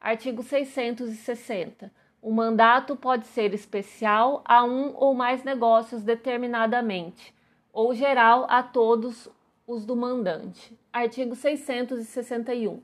[0.00, 1.92] Artigo 660.
[2.26, 7.32] O mandato pode ser especial a um ou mais negócios determinadamente,
[7.72, 9.28] ou geral a todos
[9.64, 10.76] os do mandante.
[10.92, 12.82] Artigo 661.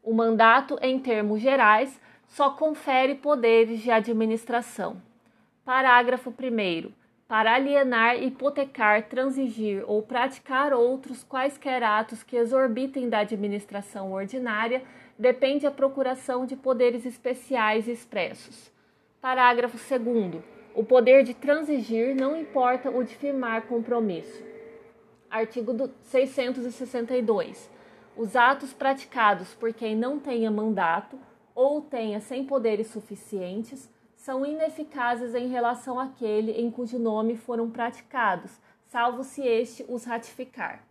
[0.00, 5.02] O mandato, em termos gerais, só confere poderes de administração.
[5.64, 6.92] Parágrafo 1.
[7.26, 14.84] Para alienar, hipotecar, transigir ou praticar outros quaisquer atos que exorbitem da administração ordinária,
[15.18, 18.72] depende a procuração de poderes especiais expressos.
[19.24, 20.44] Parágrafo 2.
[20.74, 24.44] O poder de transigir não importa o de firmar compromisso.
[25.30, 27.70] Artigo 662.
[28.18, 31.18] Os atos praticados por quem não tenha mandato
[31.54, 38.60] ou tenha sem poderes suficientes são ineficazes em relação àquele em cujo nome foram praticados,
[38.88, 40.84] salvo se este os ratificar.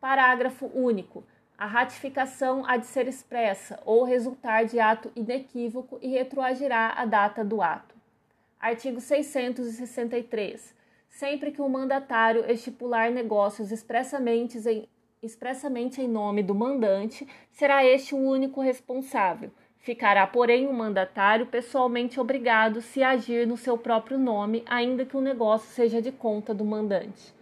[0.00, 1.24] Parágrafo único.
[1.56, 7.44] A ratificação há de ser expressa ou resultar de ato inequívoco e retroagirá a data
[7.44, 7.94] do ato.
[8.58, 10.74] Artigo 663.
[11.08, 14.88] Sempre que o mandatário estipular negócios expressamente em,
[15.22, 19.52] expressamente em nome do mandante, será este o único responsável.
[19.78, 25.20] Ficará, porém, o mandatário pessoalmente obrigado se agir no seu próprio nome, ainda que o
[25.20, 27.32] negócio seja de conta do mandante.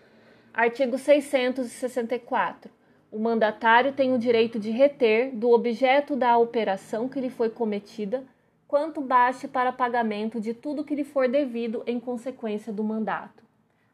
[0.52, 2.81] Artigo 664.
[3.12, 8.24] O mandatário tem o direito de reter do objeto da operação que lhe foi cometida
[8.66, 13.44] quanto baste para pagamento de tudo que lhe for devido em consequência do mandato.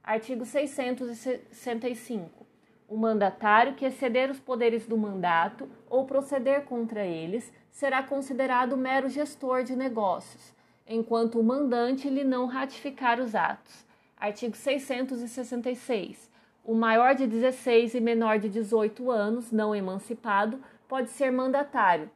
[0.04, 2.46] Artigo 665.
[2.88, 9.08] O mandatário que exceder os poderes do mandato ou proceder contra eles será considerado mero
[9.08, 10.54] gestor de negócios,
[10.86, 13.84] enquanto o mandante lhe não ratificar os atos.
[14.16, 16.37] Artigo 666.
[16.68, 22.10] O maior de 16 e menor de 18 anos, não emancipado, pode ser mandatário,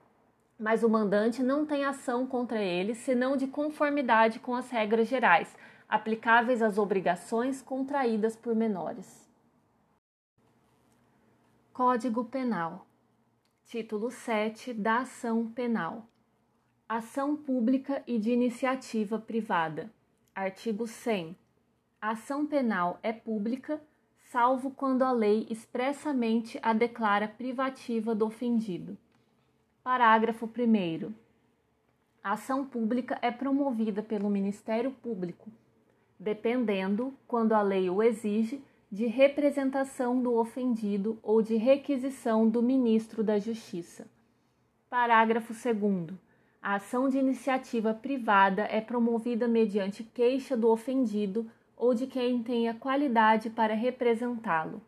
[0.58, 5.56] mas o mandante não tem ação contra ele senão de conformidade com as regras gerais,
[5.88, 9.26] aplicáveis às obrigações contraídas por menores.
[11.72, 12.86] Código Penal
[13.64, 16.06] Título 7 da Ação Penal
[16.86, 19.90] Ação pública e de iniciativa privada.
[20.34, 21.34] Artigo 100.
[21.98, 23.80] A ação penal é pública
[24.32, 28.96] salvo quando a lei expressamente a declara privativa do ofendido.
[29.84, 31.12] Parágrafo 1.
[32.24, 35.50] A ação pública é promovida pelo Ministério Público,
[36.18, 43.22] dependendo, quando a lei o exige, de representação do ofendido ou de requisição do ministro
[43.22, 44.06] da Justiça.
[44.88, 46.18] Parágrafo 2.
[46.62, 51.46] A ação de iniciativa privada é promovida mediante queixa do ofendido
[51.82, 54.80] ou de quem tenha qualidade para representá-lo.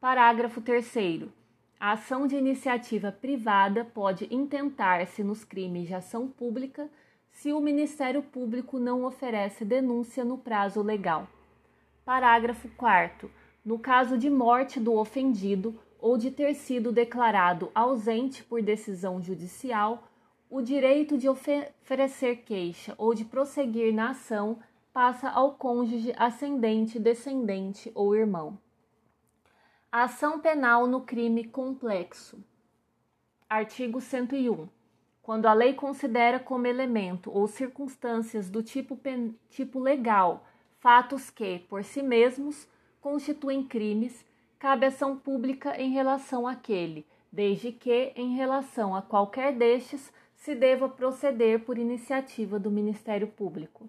[0.00, 1.26] Parágrafo 3.
[1.80, 6.88] A ação de iniciativa privada pode intentar-se nos crimes de ação pública
[7.32, 11.26] se o Ministério Público não oferece denúncia no prazo legal.
[12.04, 13.28] Parágrafo 4.
[13.64, 20.04] No caso de morte do ofendido ou de ter sido declarado ausente por decisão judicial,
[20.48, 24.60] o direito de oferecer queixa ou de prosseguir na ação
[24.92, 28.58] passa ao cônjuge ascendente, descendente ou irmão.
[29.90, 32.42] A ação penal no crime complexo.
[33.48, 34.68] Artigo 101.
[35.22, 39.36] Quando a lei considera como elemento ou circunstâncias do tipo, pen...
[39.48, 40.44] tipo legal
[40.80, 42.66] fatos que, por si mesmos,
[43.00, 44.24] constituem crimes,
[44.58, 50.88] cabe ação pública em relação àquele, desde que, em relação a qualquer destes, se deva
[50.88, 53.88] proceder por iniciativa do Ministério Público.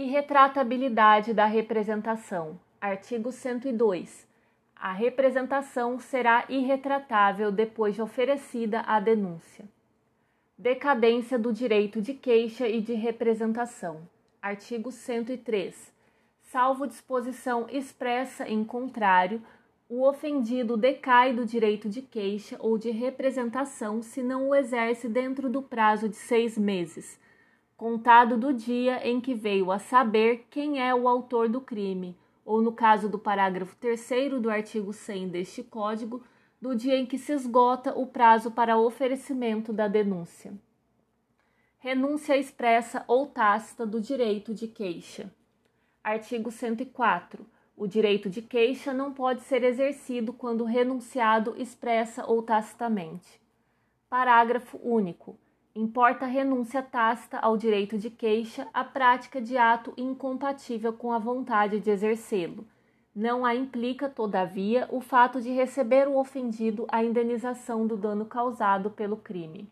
[0.00, 2.56] Irretratabilidade da representação.
[2.80, 4.28] Artigo 102.
[4.76, 9.64] A representação será irretratável depois de oferecida a denúncia.
[10.56, 14.02] Decadência do direito de queixa e de representação.
[14.40, 15.92] Artigo 103.
[16.42, 19.42] Salvo disposição expressa em contrário,
[19.88, 25.50] o ofendido decai do direito de queixa ou de representação se não o exerce dentro
[25.50, 27.18] do prazo de seis meses
[27.78, 32.60] contado do dia em que veio a saber quem é o autor do crime, ou
[32.60, 36.24] no caso do parágrafo 3 do artigo 100 deste Código,
[36.60, 40.52] do dia em que se esgota o prazo para oferecimento da denúncia.
[41.78, 45.32] Renúncia expressa ou tácita do direito de queixa.
[46.02, 47.46] Artigo 104.
[47.76, 53.40] O direito de queixa não pode ser exercido quando renunciado expressa ou tacitamente.
[54.10, 55.38] Parágrafo único.
[55.78, 61.78] Importa renúncia tácita ao direito de queixa a prática de ato incompatível com a vontade
[61.78, 62.66] de exercê-lo.
[63.14, 68.90] Não a implica, todavia, o fato de receber o ofendido a indenização do dano causado
[68.90, 69.70] pelo crime.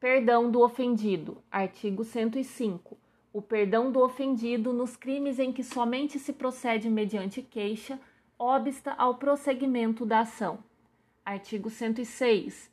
[0.00, 1.38] Perdão do ofendido.
[1.52, 2.98] Artigo 105.
[3.32, 7.96] O perdão do ofendido nos crimes em que somente se procede mediante queixa
[8.36, 10.58] obsta ao prosseguimento da ação.
[11.24, 12.71] Artigo 106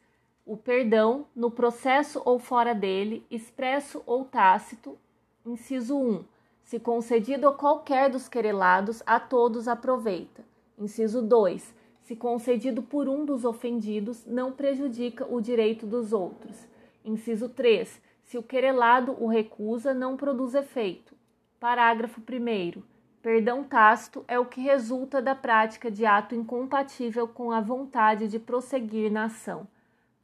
[0.49, 4.97] o perdão, no processo ou fora dele, expresso ou tácito.
[5.45, 6.23] Inciso 1.
[6.63, 10.43] Se concedido a qualquer dos querelados, a todos aproveita.
[10.75, 11.75] Inciso 2.
[12.01, 16.67] Se concedido por um dos ofendidos, não prejudica o direito dos outros.
[17.05, 18.01] Inciso 3.
[18.23, 21.13] Se o querelado o recusa, não produz efeito.
[21.59, 22.81] Parágrafo 1.
[23.21, 28.39] Perdão tácito é o que resulta da prática de ato incompatível com a vontade de
[28.39, 29.67] prosseguir na ação.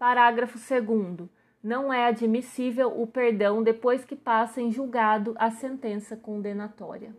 [0.05, 1.27] Parágrafo 2.
[1.63, 7.11] Não é admissível o perdão depois que passa em julgado a sentença condenatória.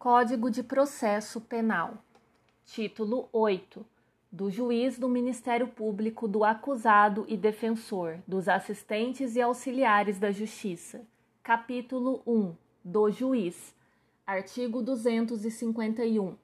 [0.00, 2.02] Código de Processo Penal.
[2.64, 3.86] Título 8.
[4.32, 11.06] do juiz, do Ministério Público, do acusado e defensor, dos assistentes e auxiliares da Justiça.
[11.40, 12.52] Capítulo 1.
[12.82, 13.76] Do juiz.
[14.26, 16.36] Artigo 251.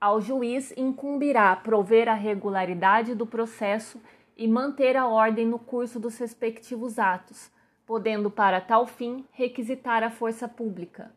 [0.00, 4.00] Ao juiz incumbirá prover a regularidade do processo
[4.36, 7.50] e manter a ordem no curso dos respectivos atos,
[7.86, 11.10] podendo para tal fim requisitar a força pública.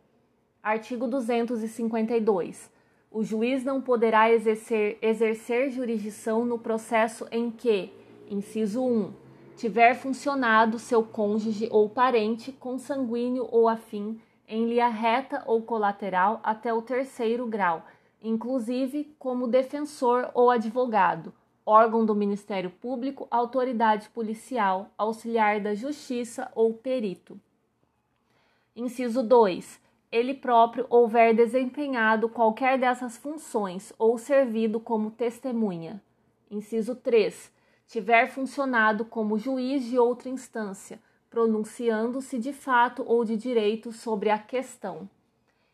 [0.64, 2.72] Artigo 252
[3.12, 7.92] o juiz não poderá exercer, exercer jurisdição no processo em que,
[8.30, 9.12] inciso 1,
[9.58, 16.72] tiver funcionado seu cônjuge ou parente consanguíneo ou afim em linha reta ou colateral até
[16.72, 17.84] o terceiro grau,
[18.22, 21.34] inclusive como defensor ou advogado,
[21.66, 27.40] órgão do Ministério Público, autoridade policial, auxiliar da Justiça ou perito.
[28.76, 29.80] Inciso 2
[30.12, 36.02] ele próprio houver desempenhado qualquer dessas funções ou servido como testemunha.
[36.50, 37.52] Inciso 3.
[37.88, 41.00] Tiver funcionado como juiz de outra instância,
[41.30, 45.08] pronunciando-se de fato ou de direito sobre a questão.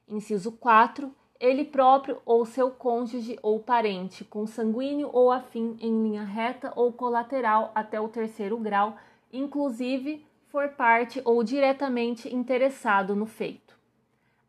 [0.08, 1.14] Inciso 4.
[1.39, 7.71] Ele próprio ou seu cônjuge ou parente, consanguíneo ou afim em linha reta ou colateral
[7.75, 8.95] até o terceiro grau,
[9.33, 13.77] inclusive for parte ou diretamente interessado no feito.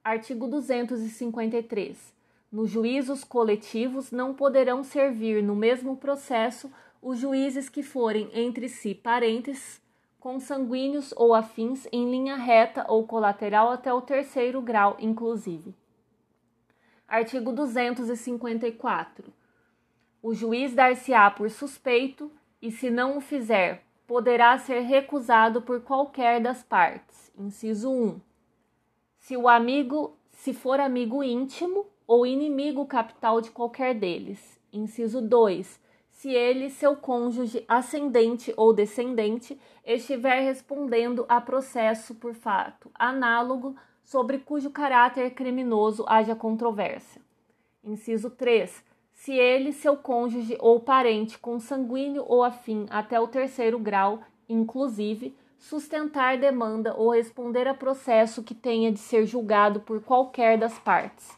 [0.04, 2.14] Artigo 253.
[2.52, 6.70] Nos juízos coletivos não poderão servir no mesmo processo
[7.02, 9.82] os juízes que forem entre si parentes,
[10.20, 15.74] consanguíneos ou afins em linha reta ou colateral até o terceiro grau, inclusive.
[17.08, 19.32] Artigo 254.
[20.22, 22.30] O juiz dar-se-á por suspeito
[22.60, 27.30] e, se não o fizer, poderá ser recusado por qualquer das partes.
[27.38, 28.20] Inciso 1
[29.26, 34.60] se o amigo, se for amigo íntimo ou inimigo capital de qualquer deles.
[34.72, 35.80] Inciso 2.
[36.12, 43.74] Se ele, seu cônjuge, ascendente ou descendente, estiver respondendo a processo por fato análogo
[44.06, 47.20] sobre cujo caráter criminoso haja controvérsia.
[47.82, 48.84] Inciso 3.
[49.12, 56.38] Se ele, seu cônjuge ou parente consanguíneo ou afim até o terceiro grau, inclusive, sustentar
[56.38, 61.36] demanda ou responder a processo que tenha de ser julgado por qualquer das partes.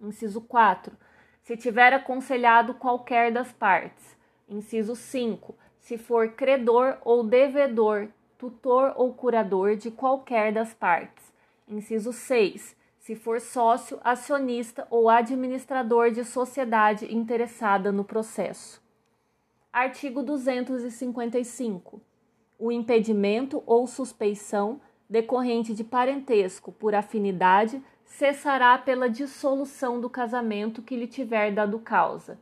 [0.00, 0.96] Inciso 4.
[1.42, 4.16] Se tiver aconselhado qualquer das partes.
[4.48, 5.54] Inciso 5.
[5.78, 11.31] Se for credor ou devedor, tutor ou curador de qualquer das partes.
[11.72, 12.76] Inciso 6.
[12.98, 18.80] Se for sócio, acionista ou administrador de sociedade interessada no processo.
[19.72, 22.00] Artigo 255
[22.62, 30.94] o impedimento ou suspeição decorrente de parentesco por afinidade cessará pela dissolução do casamento que
[30.94, 32.38] lhe tiver dado causa,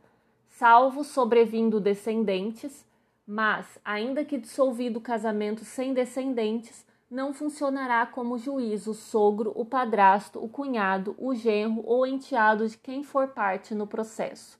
[0.47, 2.85] salvo sobrevindo descendentes,
[3.25, 9.65] mas, ainda que dissolvido o casamento sem descendentes, não funcionará como juiz o sogro, o
[9.65, 14.57] padrasto, o cunhado, o genro ou enteado de quem for parte no processo.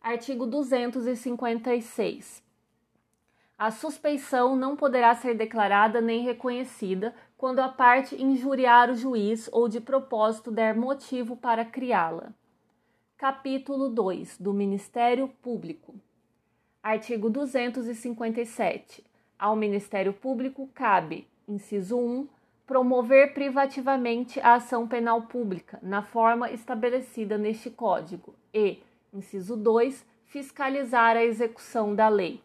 [0.00, 2.42] Artigo 256.
[3.58, 9.68] A suspeição não poderá ser declarada nem reconhecida quando a parte injuriar o juiz ou
[9.68, 12.32] de propósito der motivo para criá-la.
[13.18, 15.94] Capítulo 2 do Ministério Público.
[16.82, 19.04] Artigo 257.
[19.38, 22.28] Ao Ministério Público cabe, inciso 1,
[22.66, 28.78] promover privativamente a ação penal pública na forma estabelecida neste Código e,
[29.12, 32.42] inciso 2, fiscalizar a execução da lei.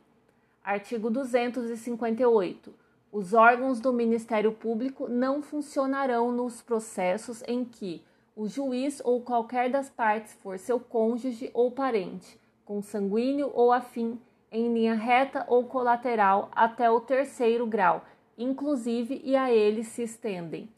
[0.63, 2.73] Artigo 258.
[3.11, 8.01] Os órgãos do Ministério Público não funcionarão nos processos em que
[8.35, 14.19] o juiz ou qualquer das partes for seu cônjuge ou parente, consanguíneo ou afim,
[14.51, 18.05] em linha reta ou colateral até o terceiro grau,
[18.41, 20.69] inclusive e a eles se estendem,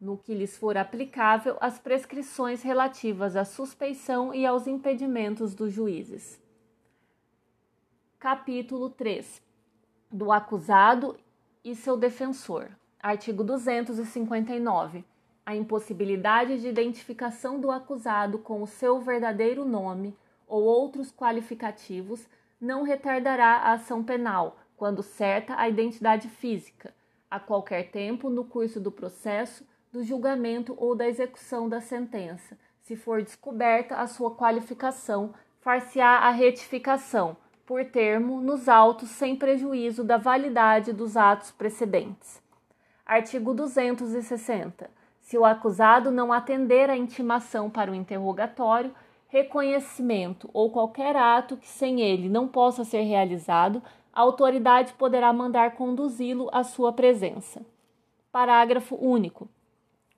[0.00, 6.40] no que lhes for aplicável, as prescrições relativas à suspeição e aos impedimentos dos juízes.
[8.18, 9.42] Capítulo 3
[10.12, 11.16] do acusado
[11.64, 12.68] e seu defensor.
[13.00, 15.04] Artigo 259.
[15.44, 20.14] A impossibilidade de identificação do acusado com o seu verdadeiro nome
[20.46, 22.28] ou outros qualificativos
[22.60, 26.94] não retardará a ação penal, quando certa a identidade física,
[27.32, 32.58] a qualquer tempo no curso do processo, do julgamento ou da execução da sentença.
[32.82, 40.04] Se for descoberta a sua qualificação, far-se-á a retificação por termo nos autos sem prejuízo
[40.04, 42.38] da validade dos atos precedentes.
[43.06, 44.90] Artigo 260.
[45.22, 48.94] Se o acusado não atender à intimação para o interrogatório,
[49.28, 53.82] reconhecimento ou qualquer ato que sem ele não possa ser realizado,
[54.12, 57.62] a autoridade poderá mandar conduzi-lo à sua presença.
[58.30, 59.48] Parágrafo único.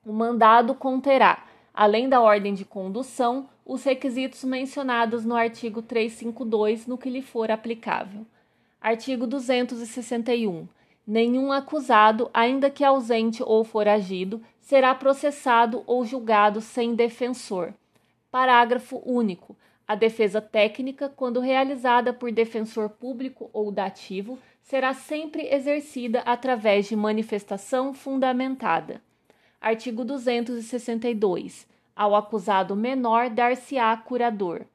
[0.05, 6.97] O mandado conterá, além da ordem de condução, os requisitos mencionados no artigo 352 no
[6.97, 8.25] que lhe for aplicável.
[8.79, 10.67] Artigo 261.
[11.07, 17.73] Nenhum acusado, ainda que ausente ou foragido, será processado ou julgado sem defensor.
[18.31, 19.55] Parágrafo único.
[19.87, 26.95] A defesa técnica, quando realizada por defensor público ou dativo, será sempre exercida através de
[26.95, 28.99] manifestação fundamentada.
[29.61, 31.67] Artigo 262.
[31.95, 34.65] Ao acusado menor dar-se-á curador.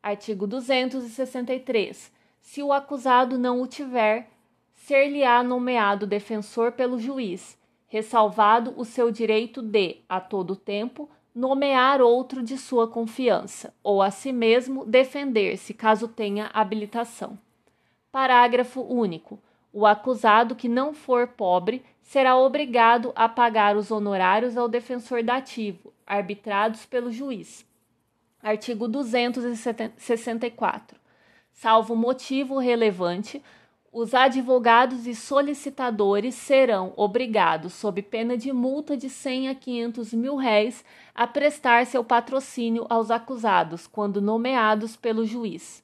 [0.00, 2.12] Artigo 263.
[2.40, 4.30] Se o acusado não o tiver,
[4.74, 12.42] ser-lhe-á nomeado defensor pelo juiz, ressalvado o seu direito de, a todo tempo, nomear outro
[12.42, 17.38] de sua confiança, ou a si mesmo defender-se, caso tenha habilitação.
[18.10, 19.38] Parágrafo único.
[19.70, 25.92] O acusado que não for pobre será obrigado a pagar os honorários ao defensor dativo,
[26.06, 27.66] arbitrados pelo juiz.
[28.42, 30.98] Artigo 264.
[31.52, 33.42] Salvo motivo relevante,
[33.92, 40.36] os advogados e solicitadores serão obrigados, sob pena de multa de 100 a 500 mil
[40.36, 40.84] réis,
[41.14, 45.82] a prestar seu patrocínio aos acusados, quando nomeados pelo juiz.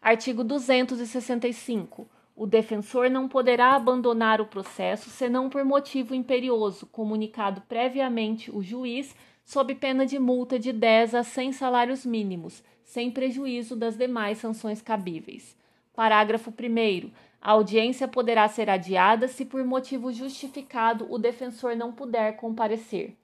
[0.00, 2.08] Artigo 265
[2.38, 9.12] o defensor não poderá abandonar o processo senão por motivo imperioso, comunicado previamente o juiz,
[9.44, 14.80] sob pena de multa de 10 a 100 salários mínimos, sem prejuízo das demais sanções
[14.80, 15.57] cabíveis.
[15.98, 17.10] Parágrafo 1.
[17.42, 23.16] A audiência poderá ser adiada se por motivo justificado o defensor não puder comparecer.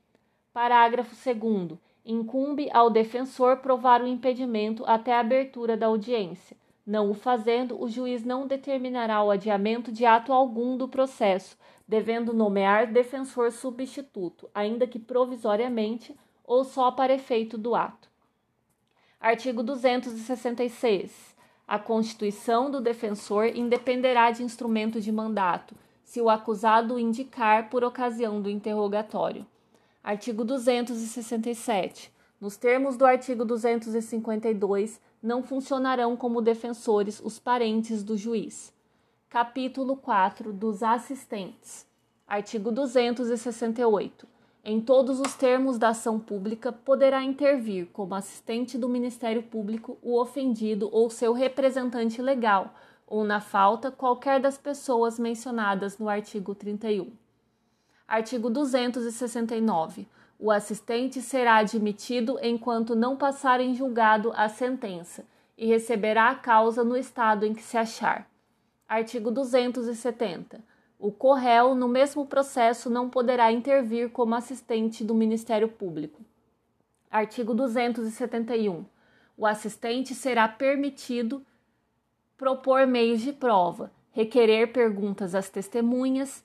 [0.52, 1.78] Parágrafo 2.
[2.04, 6.56] Incumbe ao defensor provar o impedimento até a abertura da audiência.
[6.84, 11.56] Não o fazendo, o juiz não determinará o adiamento de ato algum do processo,
[11.86, 16.12] devendo nomear defensor substituto, ainda que provisoriamente
[16.42, 18.10] ou só para efeito do ato.
[19.20, 21.33] Artigo 266.
[21.66, 27.82] A constituição do defensor independerá de instrumento de mandato, se o acusado o indicar por
[27.82, 29.46] ocasião do interrogatório.
[30.02, 32.12] Artigo 267.
[32.38, 38.70] Nos termos do artigo 252, não funcionarão como defensores os parentes do juiz.
[39.30, 41.86] Capítulo 4 dos assistentes.
[42.28, 44.33] Artigo 268.
[44.66, 50.18] Em todos os termos da ação pública, poderá intervir como assistente do Ministério Público o
[50.18, 52.72] ofendido ou seu representante legal,
[53.06, 57.12] ou, na falta, qualquer das pessoas mencionadas no artigo 31.
[58.08, 60.08] Artigo 269
[60.38, 65.24] o assistente será admitido enquanto não passar em julgado a sentença
[65.56, 68.28] e receberá a causa no estado em que se achar.
[68.88, 70.60] Artigo 270.
[71.04, 76.22] O corréu, no mesmo processo, não poderá intervir como assistente do Ministério Público.
[77.10, 78.86] Artigo 271.
[79.36, 81.44] O assistente será permitido
[82.38, 86.42] propor meios de prova, requerer perguntas às testemunhas,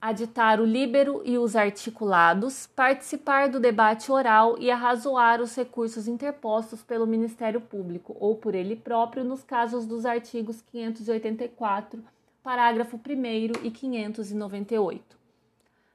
[0.00, 6.82] aditar o líbero e os articulados, participar do debate oral e arrazoar os recursos interpostos
[6.82, 12.02] pelo Ministério Público ou por ele próprio nos casos dos artigos 584,
[12.44, 15.16] parágrafo 1 e 598.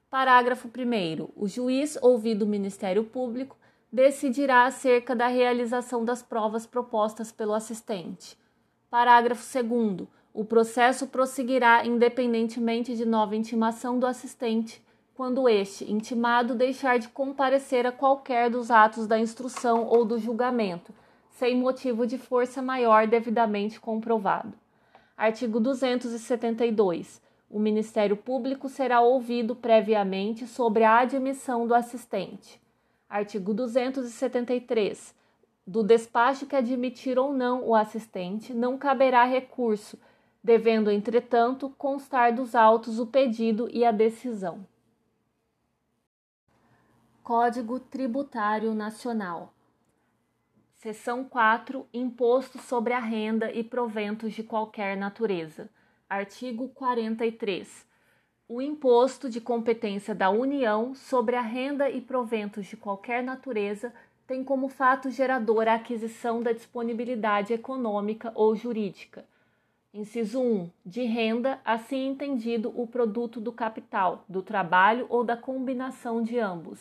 [0.10, 1.30] Parágrafo 1.
[1.36, 3.56] O juiz, ouvido o Ministério Público,
[3.94, 8.36] decidirá acerca da realização das provas propostas pelo assistente.
[8.90, 10.08] Parágrafo 2.
[10.34, 14.84] O processo prosseguirá independentemente de nova intimação do assistente,
[15.14, 20.92] quando este, intimado, deixar de comparecer a qualquer dos atos da instrução ou do julgamento,
[21.30, 24.58] sem motivo de força maior devidamente comprovado.
[25.20, 27.22] Artigo 272.
[27.50, 32.58] O Ministério Público será ouvido previamente sobre a admissão do assistente.
[33.10, 35.14] Artigo 273.
[35.68, 40.00] Do despacho que admitir ou não o assistente, não caberá recurso
[40.42, 44.66] devendo, entretanto, constar dos autos o pedido e a decisão.
[47.22, 49.54] Código Tributário Nacional.
[50.80, 51.86] Seção 4.
[51.94, 55.70] Imposto sobre a renda e proventos de qualquer natureza.
[56.10, 57.86] Artigo 43.
[58.48, 63.94] O imposto de competência da União sobre a renda e proventos de qualquer natureza
[64.26, 69.26] tem como fato gerador a aquisição da disponibilidade econômica ou jurídica
[69.94, 70.70] Inciso 1.
[70.86, 76.80] De renda, assim entendido o produto do capital, do trabalho ou da combinação de ambos.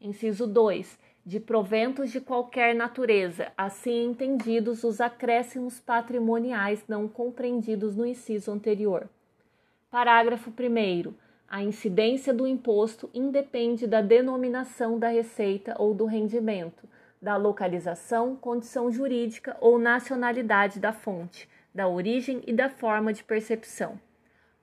[0.00, 1.09] Inciso 2.
[1.24, 9.08] De proventos de qualquer natureza, assim entendidos os acréscimos patrimoniais não compreendidos no inciso anterior.
[9.90, 11.12] Parágrafo 1.
[11.48, 16.88] A incidência do imposto independe da denominação da receita ou do rendimento,
[17.20, 24.00] da localização, condição jurídica ou nacionalidade da fonte, da origem e da forma de percepção.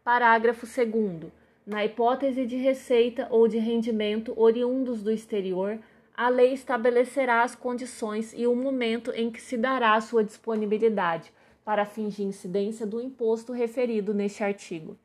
[0.03, 1.31] Parágrafo 2.
[1.65, 5.77] Na hipótese de receita ou de rendimento oriundos do exterior,
[6.17, 11.31] a lei estabelecerá as condições e o momento em que se dará sua disponibilidade
[11.63, 14.97] para fins de incidência do imposto referido neste artigo.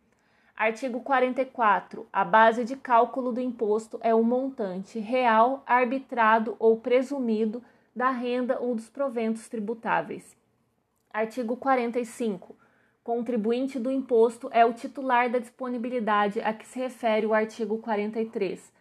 [0.56, 2.06] Artigo 44.
[2.10, 7.62] A base de cálculo do imposto é o montante real, arbitrado ou presumido
[7.94, 10.34] da renda ou dos proventos tributáveis.
[11.12, 12.56] Artigo 45.
[13.04, 18.72] Contribuinte do imposto é o titular da disponibilidade a que se refere o artigo 43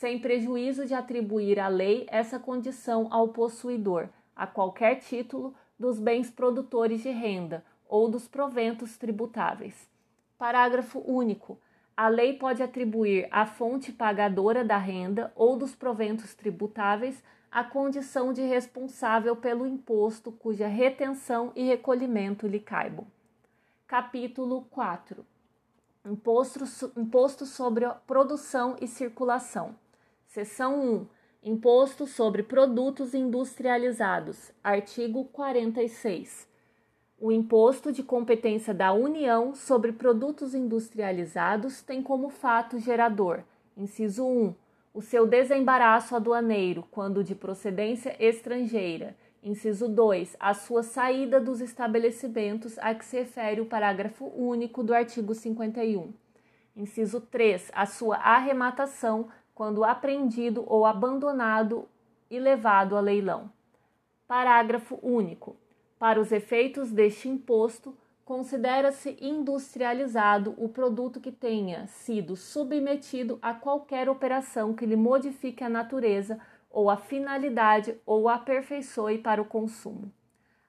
[0.00, 6.30] sem prejuízo de atribuir à lei essa condição ao possuidor, a qualquer título, dos bens
[6.30, 9.90] produtores de renda ou dos proventos tributáveis.
[10.38, 11.58] Parágrafo único.
[11.94, 17.22] A lei pode atribuir à fonte pagadora da renda ou dos proventos tributáveis
[17.52, 23.06] a condição de responsável pelo imposto cuja retenção e recolhimento lhe caibam.
[23.86, 25.26] Capítulo 4
[26.06, 26.64] Imposto,
[26.96, 29.74] imposto sobre produção e circulação.
[30.30, 30.80] Seção
[31.42, 31.50] 1.
[31.50, 34.52] Imposto sobre produtos industrializados.
[34.62, 36.48] Artigo 46.
[37.18, 43.42] O imposto de competência da União sobre produtos industrializados tem como fato gerador,
[43.76, 44.54] inciso 1,
[44.94, 49.16] o seu desembaraço aduaneiro quando de procedência estrangeira.
[49.42, 54.94] Inciso 2, a sua saída dos estabelecimentos a que se refere o parágrafo único do
[54.94, 56.12] artigo 51.
[56.76, 59.28] Inciso 3, a sua arrematação
[59.60, 61.86] quando apreendido ou abandonado
[62.30, 63.52] e levado a leilão.
[64.26, 65.54] Parágrafo único.
[65.98, 67.94] Para os efeitos deste imposto,
[68.24, 75.68] considera-se industrializado o produto que tenha sido submetido a qualquer operação que lhe modifique a
[75.68, 76.40] natureza
[76.70, 80.10] ou a finalidade ou aperfeiçoe para o consumo.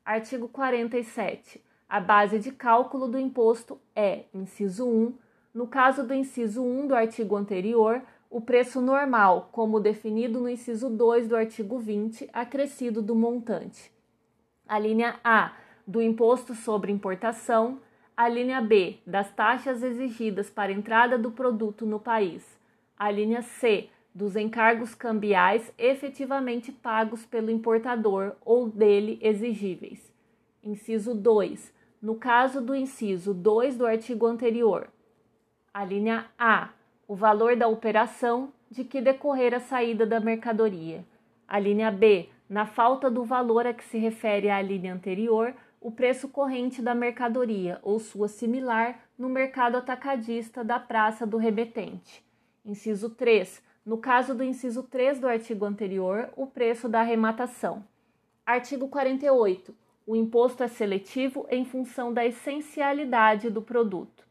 [0.04, 1.64] Artigo 47.
[1.88, 5.14] A base de cálculo do imposto é, inciso 1,
[5.54, 8.02] no caso do inciso 1 do artigo anterior,
[8.32, 13.92] o preço normal, como definido no inciso 2 do artigo 20, acrescido do montante.
[14.66, 15.52] A linha A,
[15.86, 17.82] do imposto sobre importação.
[18.16, 22.58] A linha B, das taxas exigidas para entrada do produto no país.
[22.98, 30.10] A linha C, dos encargos cambiais efetivamente pagos pelo importador ou dele exigíveis.
[30.64, 31.74] Inciso 2.
[32.02, 34.88] No caso do inciso 2 do artigo anterior.
[35.74, 36.70] A linha A,
[37.12, 41.04] o valor da operação de que decorrer a saída da mercadoria.
[41.46, 45.92] A linha B, na falta do valor a que se refere à linha anterior, o
[45.92, 52.24] preço corrente da mercadoria ou sua similar no mercado atacadista da praça do remetente.
[52.66, 53.62] Inciso 3.
[53.86, 57.84] No caso do inciso 3 do artigo anterior, o preço da arrematação.
[58.46, 59.76] Artigo 48.
[60.08, 64.24] O imposto é seletivo em função da essencialidade do produto.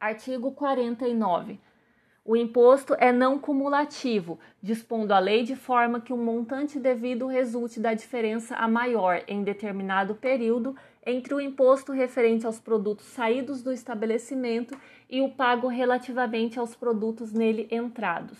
[0.00, 1.60] Artigo 49.
[2.28, 7.80] O imposto é não cumulativo, dispondo a lei de forma que o montante devido resulte
[7.80, 10.76] da diferença a maior em determinado período
[11.06, 17.32] entre o imposto referente aos produtos saídos do estabelecimento e o pago relativamente aos produtos
[17.32, 18.38] nele entrados.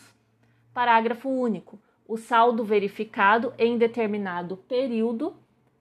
[0.75, 1.79] Parágrafo único.
[2.07, 5.35] O saldo verificado em determinado período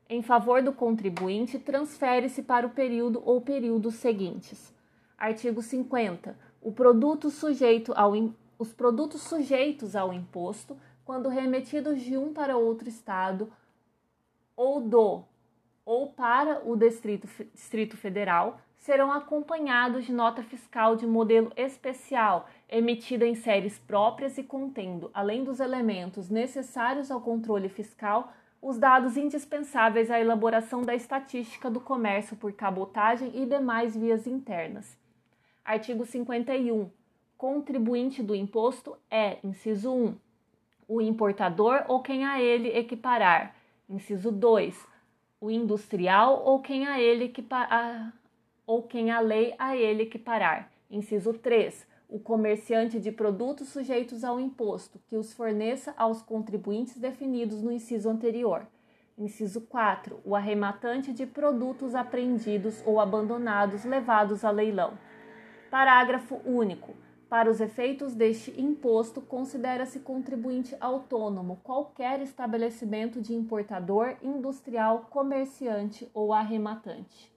[0.09, 4.73] em favor do contribuinte transfere-se para o período ou períodos seguintes.
[5.17, 7.29] Artigo 50 o produto
[7.95, 8.11] ao,
[8.59, 13.51] os produtos sujeitos ao imposto, quando remetidos de um para outro estado
[14.55, 15.23] ou do
[15.85, 23.25] ou para o Distrito, Distrito Federal, serão acompanhados de nota fiscal de modelo especial, emitida
[23.25, 30.11] em séries próprias e contendo, além dos elementos necessários ao controle fiscal, os dados indispensáveis
[30.11, 34.97] à elaboração da estatística do comércio por cabotagem e demais vias internas.
[35.67, 36.89] Artigo 51.
[37.37, 40.15] Contribuinte do imposto é, inciso 1,
[40.87, 43.53] o importador ou quem a ele equiparar.
[43.89, 44.87] Inciso 2,
[45.41, 48.13] o industrial ou quem a ele equiparar,
[48.65, 50.71] ou quem a lei a ele equiparar.
[50.89, 57.61] Inciso 3, o comerciante de produtos sujeitos ao imposto, que os forneça aos contribuintes definidos
[57.61, 58.65] no inciso anterior.
[59.17, 64.97] Inciso 4, o arrematante de produtos apreendidos ou abandonados levados a leilão.
[65.77, 66.95] Parágrafo único.
[67.29, 76.33] Para os efeitos deste imposto, considera-se contribuinte autônomo qualquer estabelecimento de importador, industrial, comerciante ou
[76.33, 77.31] arrematante.